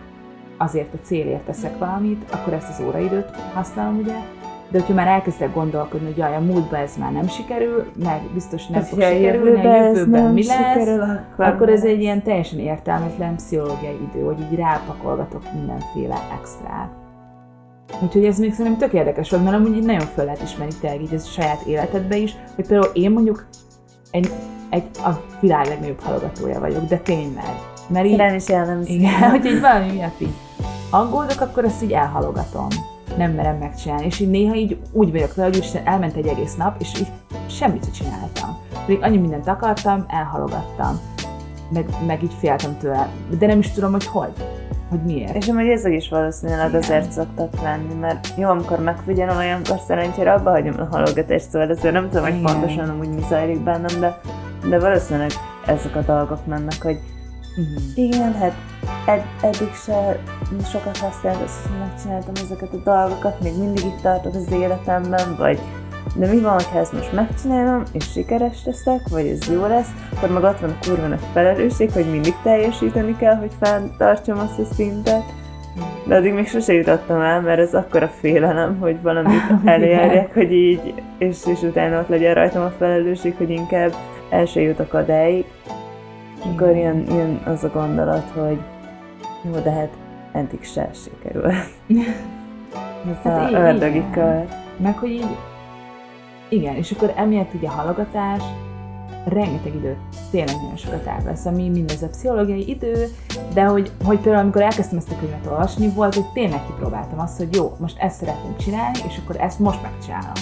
[0.56, 4.14] azért a célért teszek valamit, akkor ezt az óraidőt használom, ugye?
[4.68, 8.66] De hogyha már elkezdek gondolkodni, hogy jaj, a múltban ez már nem sikerül, meg biztos
[8.66, 12.00] nem fog Hogyha a sikerülni, a jövőben ez mi lesz, sikerül, akkor akkor ez egy
[12.00, 17.03] ilyen teljesen értelmetlen pszichológiai idő, hogy így rápakolgatok mindenféle extrát.
[18.02, 21.02] Úgyhogy ez még szerintem tök érdekes volt, mert amúgy így nagyon föl lehet ismerni tényleg
[21.02, 23.46] így ez a saját életedbe is, hogy például én mondjuk
[24.10, 24.32] egy,
[24.70, 25.10] egy a
[25.40, 27.58] világ legnagyobb halogatója vagyok, de tényleg.
[27.88, 28.92] Mert így, is jellemző.
[28.92, 30.34] igen, hogy így valami miatt így
[30.90, 32.66] aggódok, akkor ezt így elhalogatom.
[33.16, 34.04] Nem merem megcsinálni.
[34.04, 37.08] És így néha így úgy vagyok vele, hogy elment egy egész nap, és így
[37.46, 38.58] semmit sem csináltam.
[38.86, 41.00] Pedig annyi mindent akartam, elhalogattam.
[41.70, 43.08] Meg, meg így féltem tőle.
[43.38, 44.32] De nem is tudom, hogy hogy.
[44.94, 45.34] Hogy miért.
[45.34, 46.80] És amúgy ezek is valószínűleg Igen.
[46.80, 51.94] azért szoktak lenni, mert jó, amikor megfigyelem, olyankor szerencsére abba hagyom a halogatást, szóval ezért
[51.94, 52.42] nem tudom, hogy Igen.
[52.52, 54.20] pontosan amúgy mi zajlik bennem, de,
[54.68, 55.30] de valószínűleg
[55.66, 56.98] ezek a dolgok mennek, hogy
[57.56, 57.82] Mhm.
[57.94, 58.52] igen, hát
[59.06, 60.18] ed- eddig se
[60.70, 65.60] sokat használt azt, hogy megcsináltam ezeket a dolgokat, még mindig itt tartok az életemben, vagy
[66.16, 70.28] de mi van, ha ezt most megcsinálom, és sikeres leszek, vagy ez jó lesz, akkor
[70.30, 74.64] meg ott van a kurva nagy felelősség, hogy mindig teljesíteni kell, hogy fenntartsam azt a
[74.74, 75.22] szintet.
[76.06, 80.94] De addig még sose jutottam el, mert ez akkora félelem, hogy valamit elérjek, hogy így,
[81.18, 83.94] és, és utána ott legyen rajtam a felelősség, hogy inkább
[84.30, 85.44] el se jutok odáig.
[86.44, 88.58] Akkor jön, jön az a gondolat, hogy
[89.42, 89.90] jó, de hát
[90.32, 91.50] eddig se sikerül.
[93.10, 94.44] Ez Hát így- a ördögi kör.
[94.76, 95.36] Meg hogy így,
[96.48, 98.42] igen, és akkor emiatt ugye a halogatás
[99.24, 99.96] rengeteg időt,
[100.30, 103.06] tényleg nagyon sokat elvesz, ami mindez a pszichológiai idő,
[103.54, 107.36] de hogy, hogy például amikor elkezdtem ezt a könyvet olvasni, volt, hogy tényleg kipróbáltam azt,
[107.36, 110.32] hogy jó, most ezt szeretném csinálni, és akkor ezt most megcsinálom.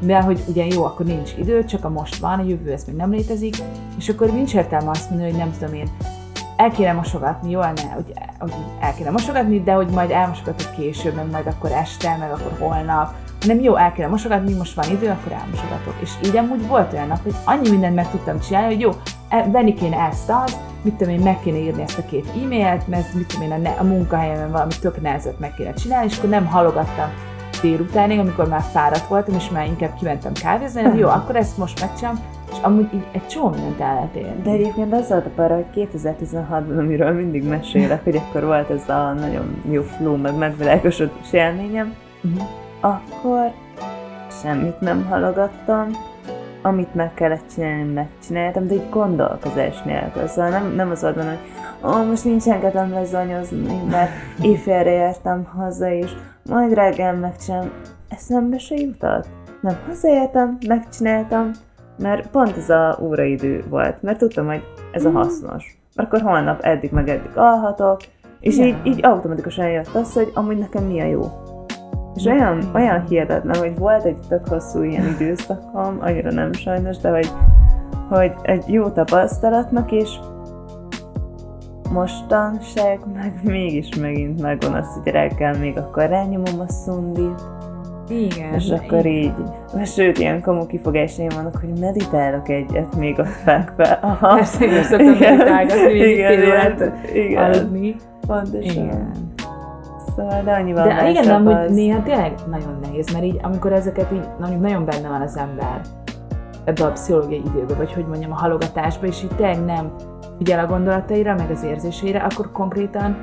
[0.00, 2.96] Mivel, hogy ugye jó, akkor nincs idő, csak a most van, a jövő ez még
[2.96, 3.56] nem létezik,
[3.98, 5.88] és akkor nincs értelme azt mondani, hogy nem tudom én,
[6.58, 11.14] el kéne mosogatni, jó lenne, hogy, hogy el kéne mosogatni, de hogy majd elmosogatok később,
[11.14, 15.08] meg majd akkor este, meg akkor holnap, hanem jó, el kéne mosogatni, most van idő,
[15.08, 15.94] akkor elmosogatok.
[16.00, 18.90] És így amúgy volt olyan nap, hogy annyi mindent meg tudtam csinálni, hogy jó,
[19.28, 22.88] e- venni kéne ezt, azt, mit tudom én, meg kéne írni ezt a két e-mailt,
[22.88, 26.18] mert mit tudom én, a, ne- a munkahelyemen valami tök nehezet meg kéne csinálni, és
[26.18, 27.10] akkor nem halogattam
[27.62, 31.80] délutánig, amikor már fáradt voltam, és már inkább kimentem kávézni, hogy jó, akkor ezt most
[31.80, 32.18] megcsinálom,
[32.50, 34.42] és amúgy így egy csomó mindent el lehet érni.
[34.42, 38.88] De egyébként az volt a para, hogy 2016-ban, amiről mindig mesélek, hogy akkor volt ez
[38.88, 42.40] a nagyon jó flow, meg megvilágosodás élményem, Mhm.
[42.80, 43.50] akkor
[44.42, 45.90] semmit nem halogattam,
[46.62, 50.26] amit meg kellett csinálni, megcsináltam, de így gondolkozás nélkül.
[50.26, 51.28] Szóval nem, nem az volt benne,
[51.82, 54.10] hogy ó, most nincsen kedvem lezanyozni, mert
[54.42, 56.10] éjfélre értem haza, és
[56.48, 57.70] majd reggel megcsinálom.
[58.08, 59.26] Eszembe se jutott.
[59.60, 61.50] Nem, hazaértem, megcsináltam,
[61.98, 65.76] mert pont ez a óraidő volt, mert tudtam, hogy ez a hasznos.
[65.94, 68.00] akkor holnap eddig meg eddig alhatok,
[68.40, 68.64] és Ja.
[68.64, 71.22] így, így automatikusan jött az, hogy amúgy nekem mi a jó.
[72.14, 72.74] És olyan, Igen.
[72.74, 77.30] olyan hihetetlen, hogy volt egy tök hosszú ilyen időszakom, annyira nem sajnos, de hogy,
[78.08, 80.18] hogy egy jó tapasztalatnak, és
[81.92, 87.40] mostanság meg mégis megint megvan az, hogy reggel még akkor rányomom a szundit,
[88.08, 88.54] Igen.
[88.54, 89.32] és akkor így,
[89.84, 94.00] sőt, ilyen komu kifogásaim vannak, hogy meditálok egyet még ott fekve.
[94.20, 96.80] Persze, én szoktam meditálgatni, igen, fél órát
[97.12, 97.96] igen, igen, aludni.
[98.26, 98.84] pontosan.
[98.84, 99.12] Igen.
[100.16, 101.74] Szóval, de annyival De igen, amúgy az.
[101.74, 105.80] néha tényleg nagyon nehéz, mert így, amikor ezeket így, mondjuk nagyon benne van az ember
[106.68, 109.94] ebbe a pszichológiai időbe, vagy hogy mondjam, a halogatásba, és így tényleg nem
[110.38, 113.18] figyel a gondolataira, meg az érzéseire, akkor konkrétan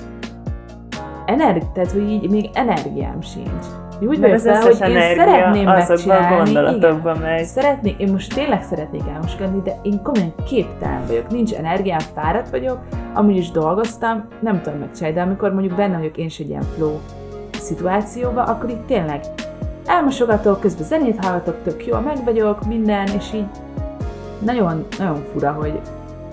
[1.25, 3.65] energi, tehát hogy így még energiám sincs.
[4.01, 7.21] Így Úgy vagyok vele, hogy én szeretném megcsinálni, gondolatokba igen.
[7.21, 7.43] megy.
[7.43, 12.79] Szeretnék, én most tényleg szeretnék elmoskodni, de én komolyan képtelen vagyok, nincs energiám, fáradt vagyok,
[13.13, 16.65] amúgy is dolgoztam, nem tudom megcsinálni, de amikor mondjuk benne vagyok én is egy ilyen
[16.75, 16.97] flow
[17.51, 19.21] szituációba, akkor így tényleg
[19.85, 23.45] elmosogatok, közben zenét hallgatok, tök jó, meg vagyok, minden, és így
[24.39, 25.79] nagyon, nagyon fura, hogy,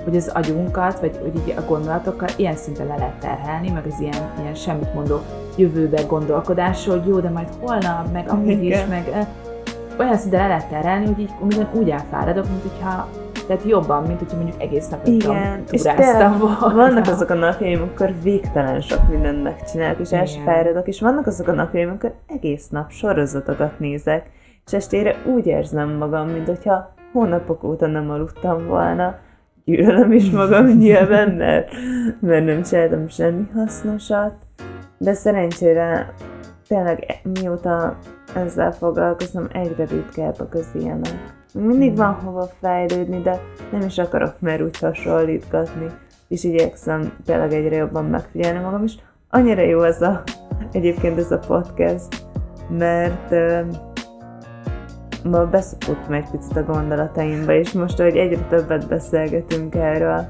[0.05, 4.01] hogy az agyunkat, vagy hogy így a gondolatokkal ilyen szinten le lehet terhelni, meg az
[4.01, 5.21] ilyen, ilyen semmit mondó
[5.57, 9.27] jövőbe gondolkodásról, hogy jó, de majd holnap, meg amúgy is, meg eh,
[9.99, 13.09] olyan szinten le lehet terhelni, hogy így minden úgy elfáradok, mint hogyha
[13.47, 16.73] tehát jobban, mint hogyha mondjuk egész nap Igen, tényleg volna.
[16.75, 20.55] vannak azok a napjaim, amikor végtelen sok mindent megcsinálok, és el sem Igen.
[20.55, 24.31] fáradok, és vannak azok a napjaim, amikor egész nap sorozatokat nézek,
[24.67, 29.15] és estére úgy érzem magam, mint hogyha hónapok óta nem aludtam volna.
[29.65, 31.71] Gyűlölöm is magam nyilván, mert,
[32.21, 34.35] mert nem csináltam semmi hasznosat,
[34.99, 36.15] de szerencsére
[36.69, 37.97] tényleg e- mióta
[38.35, 41.41] ezzel foglalkozom, egyre ritkábbak az ilyenek.
[41.55, 43.41] Mindig van hova fejlődni, de
[43.71, 45.87] nem is akarok már úgy hasonlítgatni,
[46.29, 48.97] és igyekszem tényleg egyre jobban megfigyelni magam is.
[49.31, 50.23] Annyira jó ez a,
[50.73, 52.27] egyébként ez a podcast,
[52.69, 53.31] mert
[55.25, 60.27] ma beszopottam egy picit a gondolataimba, és most, hogy egyre többet beszélgetünk erről,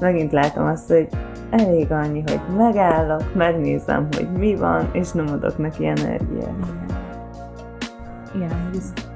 [0.00, 1.08] megint látom azt, hogy
[1.50, 6.28] elég annyi, hogy megállok, megnézem, hogy mi van, és nem adok neki energiát.
[6.32, 6.86] Igen.
[8.34, 9.09] Igen, amúgy ez.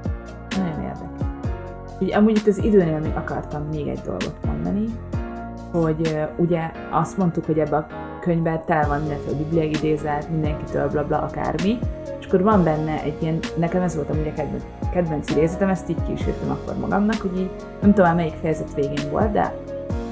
[2.05, 4.85] Úgy, amúgy itt az időnél még akartam még egy dolgot mondani,
[5.71, 7.87] hogy ugye azt mondtuk, hogy ebben a
[8.21, 11.79] könyvben tele van mindenféle bibliai idézet, mindenkitől bla bla akármi,
[12.19, 15.89] és akkor van benne egy ilyen, nekem ez volt amúgy a kedvenc, kedvenc idézetem, ezt
[15.89, 17.49] így írtam akkor magamnak, hogy így,
[17.81, 19.53] nem tudom melyik fejezet végén volt, de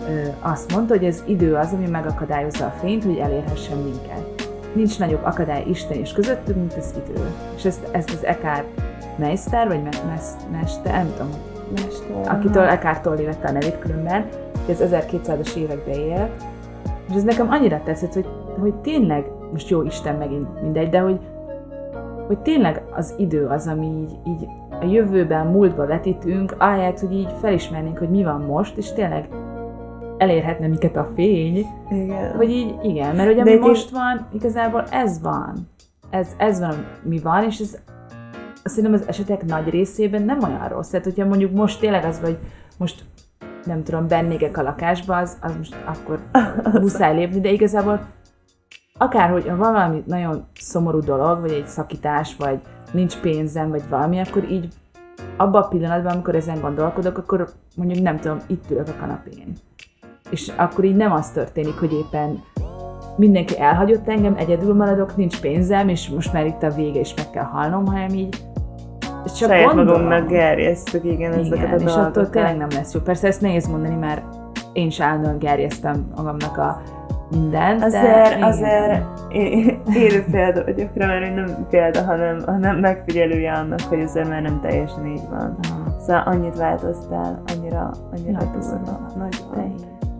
[0.09, 4.49] ö, azt mondta, hogy az idő az, ami megakadályozza a fényt, hogy elérhessen minket.
[4.73, 7.19] Nincs nagyobb akadály Isten és közöttünk, mint az idő.
[7.55, 8.65] És ezt, ezt az Eckhart
[9.17, 12.35] Meister, vagy me- mes- Mester, nem tudom, Mester.
[12.35, 14.25] akitől Eckhart Tolle vette a nevét különben,
[14.65, 16.43] hogy az 1200-as években élt,
[17.09, 18.27] és ez nekem annyira tetszett, hogy,
[18.59, 21.19] hogy tényleg, most jó Isten megint mindegy, de hogy,
[22.27, 24.47] hogy tényleg az idő az, ami így, így
[24.81, 29.27] a jövőben, múltba vetítünk, ahelyett, hogy így felismernénk, hogy mi van most, és tényleg
[30.17, 32.35] elérhetne minket a fény, Igen.
[32.35, 35.67] hogy így igen, mert hogy ami most van, igazából ez van.
[36.09, 37.77] Ez, ez van, ami van, és ez
[38.63, 40.89] szerintem az esetek nagy részében nem olyan rossz.
[40.89, 42.37] Tehát, hogyha mondjuk most tényleg az, vagy
[42.77, 43.03] most
[43.65, 46.19] nem tudom, bennégek a lakásba, az, az most akkor
[46.81, 48.07] muszáj lépni, de igazából
[48.97, 52.59] akárhogy ha valami nagyon szomorú dolog, vagy egy szakítás, vagy
[52.91, 54.67] nincs pénzem, vagy valami, akkor így
[55.37, 59.53] abban a pillanatban, amikor ezen gondolkodok, akkor mondjuk nem tudom, itt ülök a kanapén.
[60.29, 62.43] És akkor így nem az történik, hogy éppen
[63.15, 67.29] mindenki elhagyott engem, egyedül maradok, nincs pénzem, és most már itt a vége, és meg
[67.29, 68.35] kell halnom, hanem így
[69.31, 70.01] csak Saját gondolom.
[70.01, 72.31] magunknak gerjesztük, igen, ezeket Igen, a és attól dolgokat.
[72.31, 72.99] tényleg nem lesz jó.
[72.99, 74.21] Persze ezt nehéz mondani, mert
[74.73, 76.81] én is állandóan gerjeztem magamnak a
[77.31, 78.43] mindent, de Azért, igen.
[78.43, 79.03] azért
[79.95, 84.59] élő példa vagyok rá, mert nem példa, hanem, hanem megfigyelője annak, hogy azért már nem
[84.61, 85.57] teljesen így van.
[85.61, 88.99] Ah, Szóval annyit változtál, annyira, annyira Ja, durva.
[89.17, 89.75] Nagyon.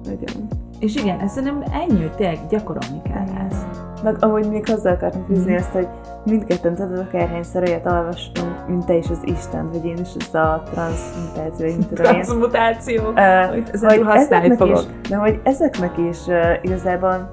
[0.06, 0.48] Nagyon.
[0.80, 3.83] És igen, ez szerintem ennyi, tényleg gyakorolni kell ezt.
[4.04, 5.88] Meg amúgy még hozzá akartam fűzni azt, hogy
[6.26, 10.64] mindketten tudod, akárhányszor olyat olvastunk, mint te is az Isten, vagy én is az a
[10.74, 12.06] transmutáció, vagy mit tudom.
[12.06, 13.02] Transmutáció.
[13.16, 14.78] Ö, Hogy ezen túl használni fogok.
[15.04, 17.32] is, de hogy ezeknek is uh, igazából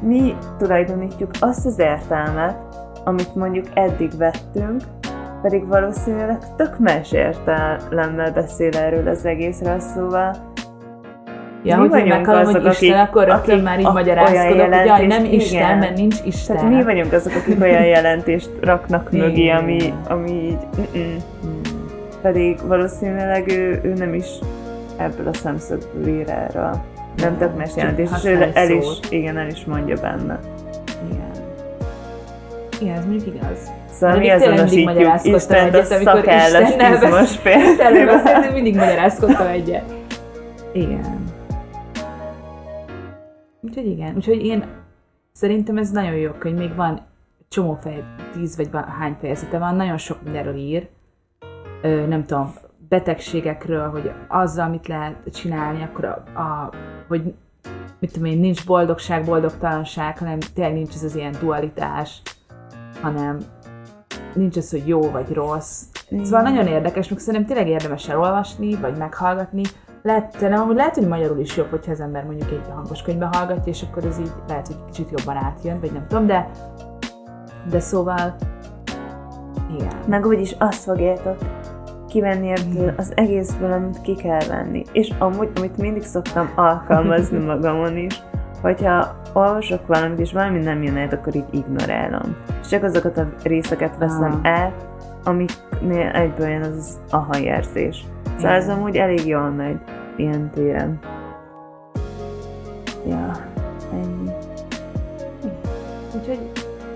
[0.00, 2.56] mi tulajdonítjuk azt az értelmet,
[3.04, 4.82] amit mondjuk eddig vettünk,
[5.42, 10.34] pedig valószínűleg tök más értelemmel beszél erről az egészről, szóval
[11.66, 14.74] Ja, Mi hogy vagyunk meghalom, hogy azok, Isten, akik- akkor rögtön akik már így magyarázkodok,
[14.74, 15.78] hogy jaj, nem Isten, igen.
[15.78, 16.56] mert nincs Isten.
[16.56, 21.16] tehát mi vagyunk azok, akik olyan jelentést raknak mögé, ami, ami így, mm-mm.
[21.42, 21.60] Hmm.
[22.22, 24.26] pedig valószínűleg ő, ő nem is
[24.96, 26.80] ebből a szemszögből ír erről.
[27.16, 30.38] nem tökmes jelentés, és ő el is, igen, el is mondja benne.
[31.10, 31.30] Igen.
[32.80, 33.70] Igen, ez mondjuk igaz.
[33.90, 38.50] Szóval mi azonosítjuk Istent a szakállas izmos férfival.
[38.52, 39.84] mindig magyarázkodtam egyet.
[40.72, 41.23] Igen.
[43.64, 44.14] Úgyhogy igen.
[44.16, 44.64] Úgyhogy én
[45.32, 47.00] szerintem ez nagyon jó hogy még van
[47.48, 50.88] csomó fej, tíz vagy hány fejezete van, nagyon sok mindenről ír.
[51.82, 52.54] Ö, nem tudom,
[52.88, 56.70] betegségekről, hogy azzal mit lehet csinálni, akkor a, a
[57.08, 57.34] hogy
[57.98, 62.22] mit tudom én, nincs boldogság, boldogtalanság, hanem tényleg nincs ez az ilyen dualitás,
[63.00, 63.38] hanem
[64.34, 65.82] nincs az, hogy jó vagy rossz.
[66.22, 69.62] Szóval nagyon érdekes, meg szerintem tényleg érdemes elolvasni, vagy meghallgatni.
[70.06, 73.72] Lehet, nem, lehet, hogy magyarul is jobb, hogyha az ember mondjuk egy hangos könyvbe hallgatja,
[73.72, 76.50] és akkor ez így lehet, hogy kicsit jobban átjön, vagy nem tudom, de,
[77.70, 78.36] de szóval
[79.74, 79.92] igen.
[80.06, 81.36] Meg úgyis azt fogjátok
[82.08, 84.82] kivenni ebből az egészből, amit ki kell venni.
[84.92, 88.22] És amúgy, amit mindig szoktam alkalmazni magamon is,
[88.60, 92.36] hogyha olvasok valamit, és valami nem jön át, akkor így ignorálom.
[92.62, 94.50] És csak azokat a részeket veszem ah.
[94.50, 94.86] át,
[95.24, 98.04] amiknél egyből jön az aha érzés.
[98.36, 99.78] Szóval ez amúgy elég jól megy
[100.16, 100.98] ilyen téren.
[103.06, 103.32] Ja,
[103.92, 104.30] ennyi.
[106.14, 106.50] Úgyhogy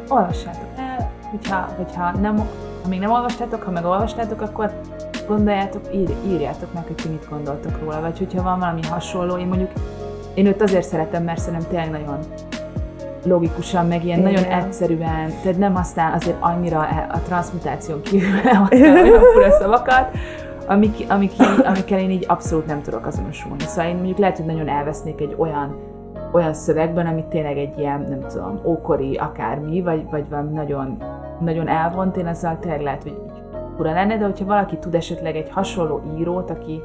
[0.08, 2.36] olvassátok el, hogyha, hogyha nem,
[2.82, 4.80] ha még nem olvastátok, ha meg olvastátok, akkor
[5.26, 9.46] gondoljátok, ír, írjátok meg, hogy ti mit gondoltok róla, vagy hogyha van valami hasonló, én
[9.46, 9.70] mondjuk
[10.34, 12.18] én őt azért szeretem, mert szerintem tényleg nagyon
[13.24, 14.32] logikusan, meg ilyen Igen.
[14.32, 16.78] nagyon egyszerűen, tehát nem használ azért annyira
[17.08, 20.10] a transmutáción kívül használ olyan fura szavakat,
[20.68, 21.32] amik, amik,
[21.64, 23.62] amikkel én így abszolút nem tudok azonosulni.
[23.62, 25.76] Szóval én mondjuk lehet, hogy nagyon elvesznék egy olyan
[26.32, 31.02] olyan szövegben, ami tényleg egy ilyen, nem tudom, ókori akármi, vagy, vagy valami nagyon,
[31.40, 33.16] nagyon elvont, én azzal tényleg lehet, hogy
[33.76, 36.82] fura lenne, de hogyha valaki tud esetleg egy hasonló írót, aki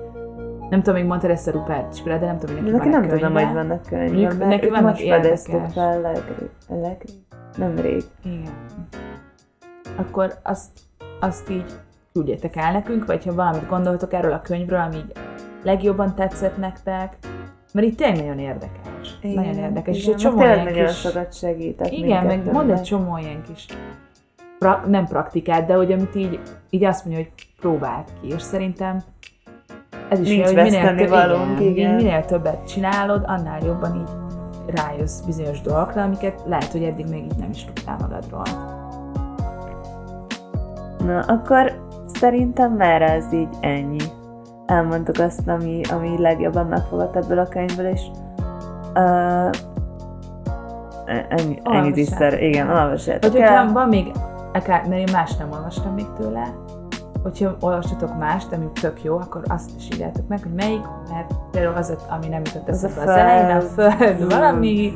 [0.69, 2.99] nem tudom, még mondtad ezt a Rupert Spira, de nem tudom, hogy neki, neki van
[3.01, 7.13] nem tudom, hogy vannak könyve, neki vannak most fedezték fel legri, legri,
[7.57, 8.03] nem rég.
[8.23, 8.53] Igen.
[9.97, 10.69] Akkor azt,
[11.19, 11.65] azt így
[12.13, 14.99] küldjétek el nekünk, vagy ha valamit gondoltok erről a könyvről, ami
[15.63, 17.17] legjobban tetszett nektek,
[17.73, 19.17] mert itt tényleg nagyon érdekes.
[19.21, 19.97] Igen, nagyon érdekes.
[19.97, 20.95] Igen, és egy csomó ilyen nagyon kis...
[20.95, 23.65] sokat segített Igen, meg mond egy csomó ilyen kis
[24.59, 26.39] pra, nem praktikát, de hogy amit így,
[26.69, 29.03] így azt mondja, hogy próbált ki, és szerintem
[30.09, 31.95] ez is Nincs olyan, hogy minél, több, valónk, igen, igen.
[31.95, 34.09] minél többet csinálod, annál jobban így
[34.75, 38.43] rájössz bizonyos dolgokra, amiket lehet, hogy eddig még így nem is tudtál magadról.
[41.05, 44.03] Na, akkor szerintem már ez így ennyi.
[44.65, 48.01] Elmondtuk azt, ami, ami legjobban megfogott ebből a könyvből, és
[48.95, 49.49] uh,
[51.29, 54.11] ennyi, ennyit is szer, igen, olvassátok Hogy hogyha van még,
[54.53, 56.53] akár, mert én más nem olvastam még tőle,
[57.23, 61.75] hogyha olvasatok mást, ami tök jó, akkor azt is írjátok meg, hogy melyik, mert például
[61.75, 64.93] az, ami nem jutott eszembe az, az elején, a föld, valami,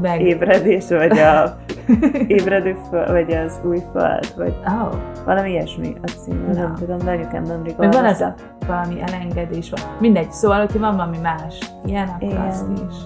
[0.00, 0.20] meg...
[0.20, 1.56] Ébredés, vagy a
[2.26, 4.94] ébredő föld, vagy az új föld, vagy oh.
[5.24, 6.52] valami ilyesmi a cím, no.
[6.52, 8.34] nem tudom, de anyukám nem rég van ez a
[8.66, 9.80] valami elengedés, van.
[9.98, 12.46] mindegy, szóval, hogyha van valami más, ilyen, akkor Igen.
[12.46, 12.96] azt is.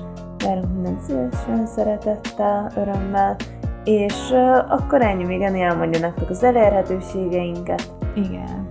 [0.45, 3.37] Várunk minden szívesen, szeretettel, örömmel,
[3.85, 7.95] és uh, akkor ennyi, még ennél elmondja nektek az elérhetőségeinket.
[8.17, 8.67] Igen.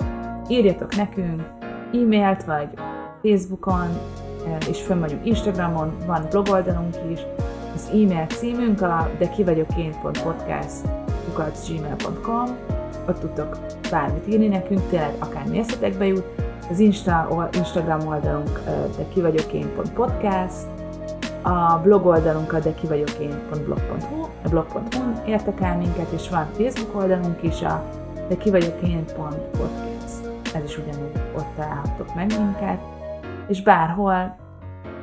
[0.48, 1.42] Írjatok nekünk
[1.94, 2.68] e-mailt, vagy
[3.22, 3.88] Facebookon,
[4.70, 7.20] és fönn vagyunk Instagramon, van blogoldalunk is.
[7.74, 9.68] Az e-mail címünk a de ki vagyok
[11.68, 12.58] gmail.com
[13.08, 13.58] ott tudtok
[13.92, 16.26] bármit írni nekünk, tényleg akár mérzetekbe jut.
[16.70, 18.62] Az Insta, Instagram oldalunk
[18.98, 20.68] de ki vagyok én.podcast,
[21.42, 26.48] a blog oldalunk a de ki vagyok én.blog.hu, a blog.hu értek el minket, és van
[26.58, 27.84] Facebook oldalunk is, a
[28.28, 30.30] de ki vagyok én pont podcast.
[30.56, 32.82] Ez is ugyanúgy ott találhatok meg minket,
[33.48, 34.38] és bárhol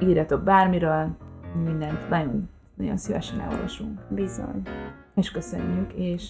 [0.03, 1.09] írjatok bármiről,
[1.65, 4.01] mindent nagyon, nagyon szívesen elolvasunk.
[4.09, 4.63] Bizony.
[5.15, 6.29] És köszönjük, és,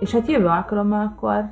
[0.00, 1.44] és hát jövő alkalommal akkor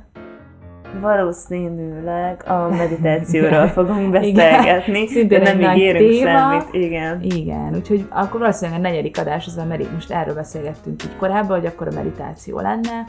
[1.01, 6.29] Valószínűleg a meditációról fogunk beszélgetni, de nem ígérünk téma.
[6.29, 6.73] semmit.
[6.73, 7.21] Igen.
[7.21, 11.57] Igen, úgyhogy akkor valószínűleg a negyedik adás az a medit, most erről beszélgettünk így korábban,
[11.59, 13.05] hogy akkor a meditáció lenne,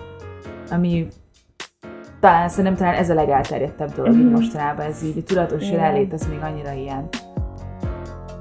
[0.71, 1.07] ami
[2.21, 4.27] talán szerintem talán ez a legelterjedtebb dolog mm-hmm.
[4.27, 5.73] így mostanában, ez így a tudatos Igen.
[5.75, 7.09] jelenlét, az még annyira ilyen.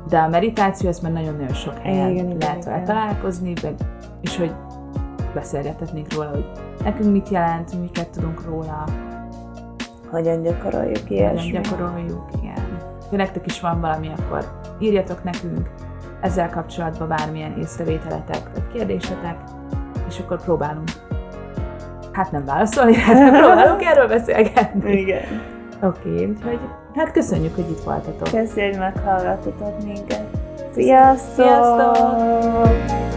[0.10, 3.74] De a meditáció, ezt már nagyon-nagyon sok helyen Igen, lehet vele találkozni, meg,
[4.22, 4.52] és hogy
[5.34, 6.46] beszélgethetnénk róla, hogy
[6.84, 8.84] nekünk mit jelent, miket tudunk róla.
[10.12, 11.48] Hogyan gyakoroljuk ilyesmi.
[11.48, 12.78] Hogyan gyakoroljuk, igen.
[13.10, 15.70] Ha nektek is van valami, akkor írjatok nekünk
[16.22, 19.38] ezzel kapcsolatban bármilyen észrevételetek vagy kérdésetek,
[20.08, 20.90] és akkor próbálunk
[22.20, 24.92] hát nem válaszolni, hát próbálunk erről beszélgetni.
[24.92, 25.42] Igen.
[25.82, 26.60] Oké, okay, úgyhogy
[26.96, 28.24] hát köszönjük, hogy itt voltatok.
[28.24, 30.26] Köszönjük, hogy meghallgattatok minket.
[30.74, 31.46] Sziasztok!
[31.46, 33.09] Sziasztok!